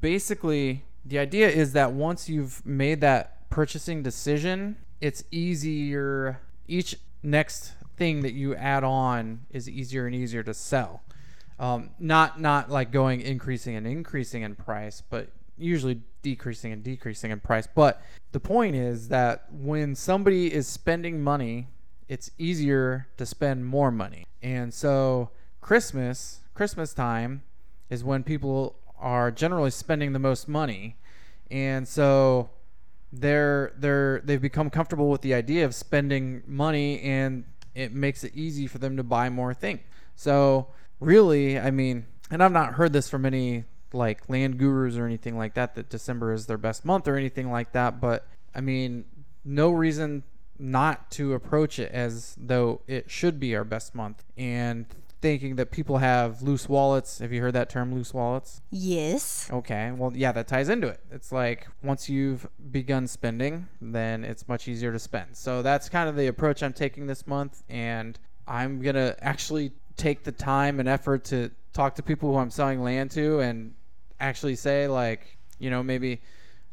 basically, 0.00 0.84
the 1.04 1.18
idea 1.18 1.48
is 1.48 1.72
that 1.72 1.92
once 1.92 2.28
you've 2.28 2.64
made 2.64 3.00
that 3.02 3.48
purchasing 3.50 4.02
decision, 4.02 4.76
it's 5.00 5.24
easier. 5.30 6.40
Each 6.66 6.96
next 7.22 7.72
thing 7.96 8.22
that 8.22 8.32
you 8.32 8.54
add 8.56 8.84
on 8.84 9.40
is 9.50 9.68
easier 9.68 10.06
and 10.06 10.14
easier 10.14 10.42
to 10.42 10.54
sell. 10.54 11.02
Um, 11.58 11.90
not 11.98 12.40
not 12.40 12.70
like 12.70 12.90
going 12.90 13.22
increasing 13.22 13.76
and 13.76 13.86
increasing 13.86 14.42
in 14.42 14.54
price, 14.54 15.02
but 15.08 15.30
usually 15.56 16.02
decreasing 16.22 16.72
and 16.72 16.82
decreasing 16.82 17.30
in 17.30 17.40
price. 17.40 17.66
But 17.66 18.02
the 18.32 18.40
point 18.40 18.76
is 18.76 19.08
that 19.08 19.46
when 19.50 19.94
somebody 19.94 20.52
is 20.52 20.66
spending 20.66 21.22
money, 21.22 21.68
it's 22.08 22.30
easier 22.38 23.08
to 23.16 23.24
spend 23.24 23.66
more 23.66 23.90
money. 23.90 24.26
And 24.42 24.72
so 24.72 25.30
Christmas, 25.60 26.40
Christmas 26.54 26.92
time 26.92 27.42
is 27.90 28.04
when 28.04 28.22
people 28.22 28.76
are 28.98 29.30
generally 29.30 29.70
spending 29.70 30.12
the 30.12 30.18
most 30.18 30.48
money. 30.48 30.96
And 31.50 31.86
so 31.86 32.50
they're 33.12 33.72
they're 33.78 34.20
they've 34.24 34.42
become 34.42 34.68
comfortable 34.70 35.10
with 35.10 35.22
the 35.22 35.34
idea 35.34 35.64
of 35.64 35.74
spending 35.74 36.42
money 36.46 37.00
and 37.02 37.44
it 37.74 37.92
makes 37.92 38.24
it 38.24 38.32
easy 38.34 38.66
for 38.66 38.78
them 38.78 38.96
to 38.96 39.02
buy 39.02 39.28
more 39.28 39.54
things. 39.54 39.80
So 40.14 40.68
really, 41.00 41.58
I 41.58 41.70
mean, 41.70 42.06
and 42.30 42.42
I've 42.42 42.52
not 42.52 42.74
heard 42.74 42.92
this 42.92 43.08
from 43.08 43.24
any 43.26 43.64
like 43.92 44.28
land 44.28 44.58
gurus 44.58 44.96
or 44.96 45.06
anything 45.06 45.38
like 45.38 45.54
that 45.54 45.74
that 45.74 45.88
December 45.88 46.32
is 46.32 46.46
their 46.46 46.58
best 46.58 46.84
month 46.84 47.08
or 47.08 47.16
anything 47.16 47.50
like 47.50 47.72
that, 47.72 48.00
but 48.00 48.26
I 48.54 48.60
mean, 48.60 49.04
no 49.44 49.70
reason 49.70 50.24
not 50.58 51.10
to 51.12 51.34
approach 51.34 51.78
it 51.78 51.92
as 51.92 52.34
though 52.38 52.80
it 52.86 53.10
should 53.10 53.38
be 53.38 53.54
our 53.54 53.64
best 53.64 53.94
month 53.94 54.24
and 54.36 54.86
thinking 55.20 55.56
that 55.56 55.70
people 55.70 55.98
have 55.98 56.42
loose 56.42 56.68
wallets. 56.68 57.18
Have 57.18 57.32
you 57.32 57.40
heard 57.40 57.54
that 57.54 57.70
term 57.70 57.94
loose 57.94 58.12
wallets? 58.12 58.60
Yes. 58.70 59.48
Okay, 59.52 59.90
well, 59.92 60.12
yeah, 60.14 60.32
that 60.32 60.46
ties 60.46 60.68
into 60.68 60.88
it. 60.88 61.00
It's 61.10 61.32
like 61.32 61.66
once 61.82 62.08
you've 62.08 62.46
begun 62.70 63.06
spending, 63.06 63.68
then 63.80 64.24
it's 64.24 64.48
much 64.48 64.68
easier 64.68 64.92
to 64.92 64.98
spend. 64.98 65.36
So 65.36 65.62
that's 65.62 65.88
kind 65.88 66.08
of 66.08 66.16
the 66.16 66.26
approach 66.26 66.62
I'm 66.62 66.72
taking 66.72 67.06
this 67.06 67.26
month, 67.26 67.62
and 67.68 68.18
I'm 68.46 68.80
gonna 68.80 69.16
actually 69.20 69.72
take 69.96 70.24
the 70.24 70.32
time 70.32 70.80
and 70.80 70.88
effort 70.88 71.24
to 71.24 71.50
talk 71.72 71.94
to 71.96 72.02
people 72.02 72.32
who 72.32 72.38
I'm 72.38 72.50
selling 72.50 72.82
land 72.82 73.10
to 73.12 73.40
and 73.40 73.74
actually 74.20 74.56
say 74.56 74.88
like, 74.88 75.36
you 75.58 75.70
know, 75.70 75.82
maybe, 75.82 76.20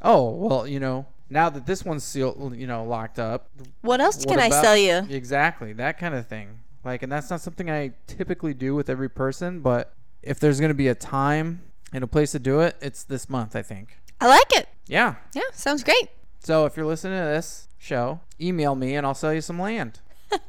oh, 0.02 0.30
well, 0.30 0.66
you 0.66 0.80
know, 0.80 1.06
now 1.30 1.50
that 1.50 1.66
this 1.66 1.84
one's 1.84 2.04
sealed, 2.04 2.56
you 2.56 2.66
know, 2.66 2.84
locked 2.84 3.18
up, 3.18 3.48
What 3.80 4.00
else 4.00 4.18
what 4.18 4.28
can 4.28 4.38
I 4.40 4.50
sell 4.50 4.76
you? 4.76 5.06
Exactly, 5.08 5.72
that 5.74 5.98
kind 5.98 6.14
of 6.14 6.26
thing. 6.26 6.60
Like, 6.84 7.02
and 7.02 7.10
that's 7.10 7.30
not 7.30 7.40
something 7.40 7.70
I 7.70 7.92
typically 8.06 8.52
do 8.52 8.74
with 8.74 8.90
every 8.90 9.08
person, 9.08 9.60
but 9.60 9.94
if 10.22 10.38
there's 10.38 10.60
going 10.60 10.70
to 10.70 10.74
be 10.74 10.88
a 10.88 10.94
time 10.94 11.62
and 11.92 12.04
a 12.04 12.06
place 12.06 12.32
to 12.32 12.38
do 12.38 12.60
it, 12.60 12.76
it's 12.82 13.04
this 13.04 13.30
month, 13.30 13.56
I 13.56 13.62
think. 13.62 13.98
I 14.20 14.28
like 14.28 14.52
it. 14.54 14.68
Yeah. 14.86 15.14
Yeah, 15.34 15.42
sounds 15.52 15.82
great. 15.82 16.10
So 16.40 16.66
if 16.66 16.76
you're 16.76 16.86
listening 16.86 17.18
to 17.18 17.24
this 17.24 17.68
show, 17.78 18.20
email 18.38 18.74
me 18.74 18.94
and 18.96 19.06
I'll 19.06 19.14
sell 19.14 19.32
you 19.32 19.40
some 19.40 19.58
land 19.58 20.00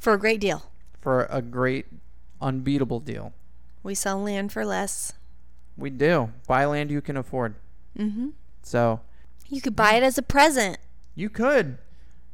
For 0.00 0.14
a 0.14 0.18
great 0.18 0.40
deal. 0.40 0.70
For 1.08 1.26
a 1.30 1.40
great, 1.40 1.86
unbeatable 2.38 3.00
deal. 3.00 3.32
We 3.82 3.94
sell 3.94 4.20
land 4.22 4.52
for 4.52 4.66
less. 4.66 5.14
We 5.74 5.88
do. 5.88 6.32
Buy 6.46 6.66
land 6.66 6.90
you 6.90 7.00
can 7.00 7.16
afford. 7.16 7.54
Mm-hmm. 7.98 8.28
So 8.62 9.00
You 9.48 9.62
could 9.62 9.74
buy 9.74 9.94
it 9.94 10.02
as 10.02 10.18
a 10.18 10.22
present. 10.22 10.76
you 11.14 11.30
could. 11.30 11.78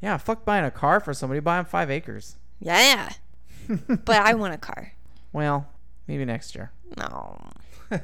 Yeah, 0.02 0.16
fuck 0.16 0.44
buying 0.44 0.64
a 0.64 0.72
car 0.72 0.98
for 0.98 1.14
somebody. 1.14 1.38
Buy 1.38 1.58
them 1.58 1.66
five 1.66 1.88
acres. 1.88 2.34
Yeah. 2.58 3.10
but 3.68 4.16
I 4.16 4.34
want 4.34 4.54
a 4.54 4.58
car. 4.58 4.94
Well, 5.32 5.68
maybe 6.08 6.24
next 6.24 6.56
year. 6.56 6.72
No. 6.96 7.38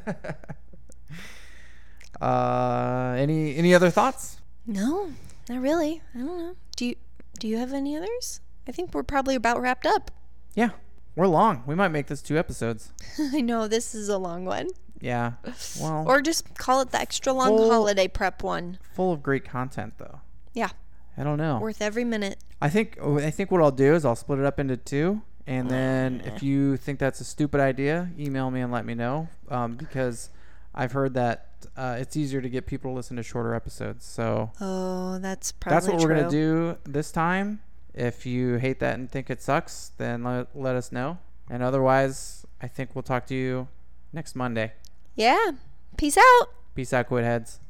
Uh, 2.20 3.14
any 3.16 3.56
any 3.56 3.74
other 3.74 3.88
thoughts? 3.88 4.36
No, 4.66 5.10
not 5.48 5.62
really. 5.62 6.02
I 6.14 6.18
don't 6.18 6.38
know. 6.38 6.56
Do 6.76 6.84
you 6.84 6.96
do 7.38 7.48
you 7.48 7.56
have 7.56 7.72
any 7.72 7.96
others? 7.96 8.42
I 8.68 8.72
think 8.72 8.92
we're 8.92 9.04
probably 9.04 9.34
about 9.34 9.62
wrapped 9.62 9.86
up. 9.86 10.10
Yeah, 10.54 10.70
we're 11.16 11.26
long. 11.26 11.62
We 11.66 11.74
might 11.74 11.88
make 11.88 12.06
this 12.06 12.22
two 12.22 12.38
episodes. 12.38 12.92
I 13.18 13.40
know 13.40 13.68
this 13.68 13.94
is 13.94 14.08
a 14.08 14.18
long 14.18 14.44
one. 14.44 14.68
Yeah. 15.00 15.32
Well, 15.80 16.04
Or 16.06 16.20
just 16.20 16.54
call 16.58 16.80
it 16.82 16.90
the 16.90 17.00
extra 17.00 17.32
long 17.32 17.56
Full- 17.56 17.70
holiday 17.70 18.08
prep 18.08 18.42
one. 18.42 18.78
full 18.94 19.12
of 19.12 19.22
great 19.22 19.44
content 19.44 19.94
though. 19.98 20.20
Yeah, 20.52 20.70
I 21.16 21.22
don't 21.24 21.38
know. 21.38 21.58
worth 21.60 21.80
every 21.80 22.04
minute. 22.04 22.38
I 22.60 22.68
think 22.68 22.98
oh, 23.00 23.18
I 23.18 23.30
think 23.30 23.50
what 23.50 23.62
I'll 23.62 23.70
do 23.70 23.94
is 23.94 24.04
I'll 24.04 24.16
split 24.16 24.38
it 24.40 24.44
up 24.44 24.58
into 24.60 24.76
two, 24.76 25.22
and 25.46 25.70
then 25.70 26.20
if 26.26 26.42
you 26.42 26.76
think 26.76 26.98
that's 26.98 27.20
a 27.20 27.24
stupid 27.24 27.60
idea, 27.60 28.10
email 28.18 28.50
me 28.50 28.60
and 28.60 28.70
let 28.72 28.84
me 28.84 28.94
know. 28.94 29.28
Um, 29.48 29.76
because 29.76 30.28
I've 30.74 30.92
heard 30.92 31.14
that 31.14 31.46
uh, 31.76 31.96
it's 31.98 32.16
easier 32.16 32.40
to 32.42 32.48
get 32.50 32.66
people 32.66 32.90
to 32.90 32.94
listen 32.96 33.16
to 33.16 33.22
shorter 33.22 33.54
episodes. 33.54 34.04
So 34.04 34.50
Oh, 34.60 35.18
that's 35.20 35.52
probably 35.52 35.76
that's 35.76 35.88
what 35.88 36.00
true. 36.00 36.08
we're 36.10 36.16
gonna 36.20 36.30
do 36.30 36.76
this 36.84 37.10
time. 37.12 37.60
If 37.94 38.26
you 38.26 38.56
hate 38.56 38.80
that 38.80 38.94
and 38.94 39.10
think 39.10 39.30
it 39.30 39.42
sucks, 39.42 39.92
then 39.98 40.24
let, 40.24 40.48
let 40.54 40.76
us 40.76 40.92
know. 40.92 41.18
And 41.48 41.62
otherwise, 41.62 42.46
I 42.62 42.68
think 42.68 42.94
we'll 42.94 43.02
talk 43.02 43.26
to 43.26 43.34
you 43.34 43.68
next 44.12 44.36
Monday. 44.36 44.72
Yeah. 45.16 45.52
Peace 45.96 46.16
out. 46.16 46.48
Peace 46.74 46.92
out, 46.92 47.08
quit 47.08 47.24
heads. 47.24 47.60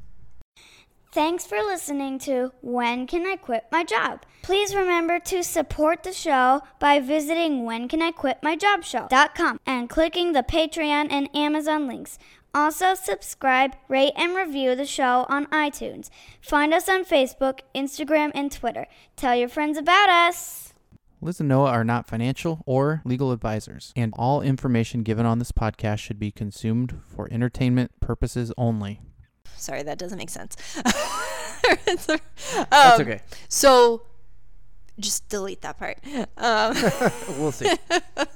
Thanks 1.13 1.45
for 1.45 1.57
listening 1.57 2.21
to 2.21 2.53
When 2.61 3.09
Can 3.09 3.27
I 3.27 3.35
Quit 3.35 3.65
My 3.73 3.83
Job? 3.83 4.23
Please 4.43 4.77
remember 4.77 5.19
to 5.19 5.43
support 5.43 6.05
the 6.05 6.13
show 6.13 6.63
by 6.79 7.01
visiting 7.01 7.65
whencaniquitmyjobshow.com 7.65 9.59
and 9.67 9.91
clicking 9.91 10.33
the 10.33 10.45
Patreon 10.45 11.09
and 11.11 11.29
Amazon 11.35 11.89
links. 11.89 12.17
Also, 12.53 12.95
subscribe, 12.95 13.77
rate, 13.89 14.13
and 14.17 14.35
review 14.35 14.75
the 14.75 14.85
show 14.87 15.25
on 15.29 15.47
iTunes. 15.47 16.11
Find 16.41 16.75
us 16.75 16.89
on 16.89 17.05
Facebook, 17.05 17.61
Instagram, 17.75 18.33
and 18.35 18.51
Twitter. 18.51 18.87
Tell 19.17 19.37
your 19.37 19.49
friends 19.49 19.79
about 19.79 20.09
us. 20.09 20.73
Liz 21.23 21.39
and 21.39 21.49
Noah 21.49 21.71
are 21.71 21.85
not 21.85 22.07
financial 22.09 22.63
or 22.67 23.03
legal 23.05 23.31
advisors, 23.31 23.93
and 23.95 24.13
all 24.17 24.41
information 24.41 25.03
given 25.03 25.27
on 25.27 25.39
this 25.39 25.53
podcast 25.53 25.99
should 25.99 26.19
be 26.19 26.31
consumed 26.33 26.99
for 27.07 27.29
entertainment 27.31 27.93
purposes 28.01 28.53
only. 28.57 29.01
Sorry, 29.57 29.83
that 29.83 29.99
doesn't 29.99 30.17
make 30.19 30.31
sense. 30.31 30.57
That's 31.85 32.09
Um, 32.09 33.01
okay. 33.03 33.21
So, 33.49 34.03
just 34.99 35.29
delete 35.29 35.61
that 35.61 35.79
part. 35.79 35.99
Um, 36.39 36.75
We'll 37.39 37.53
see. 37.53 37.71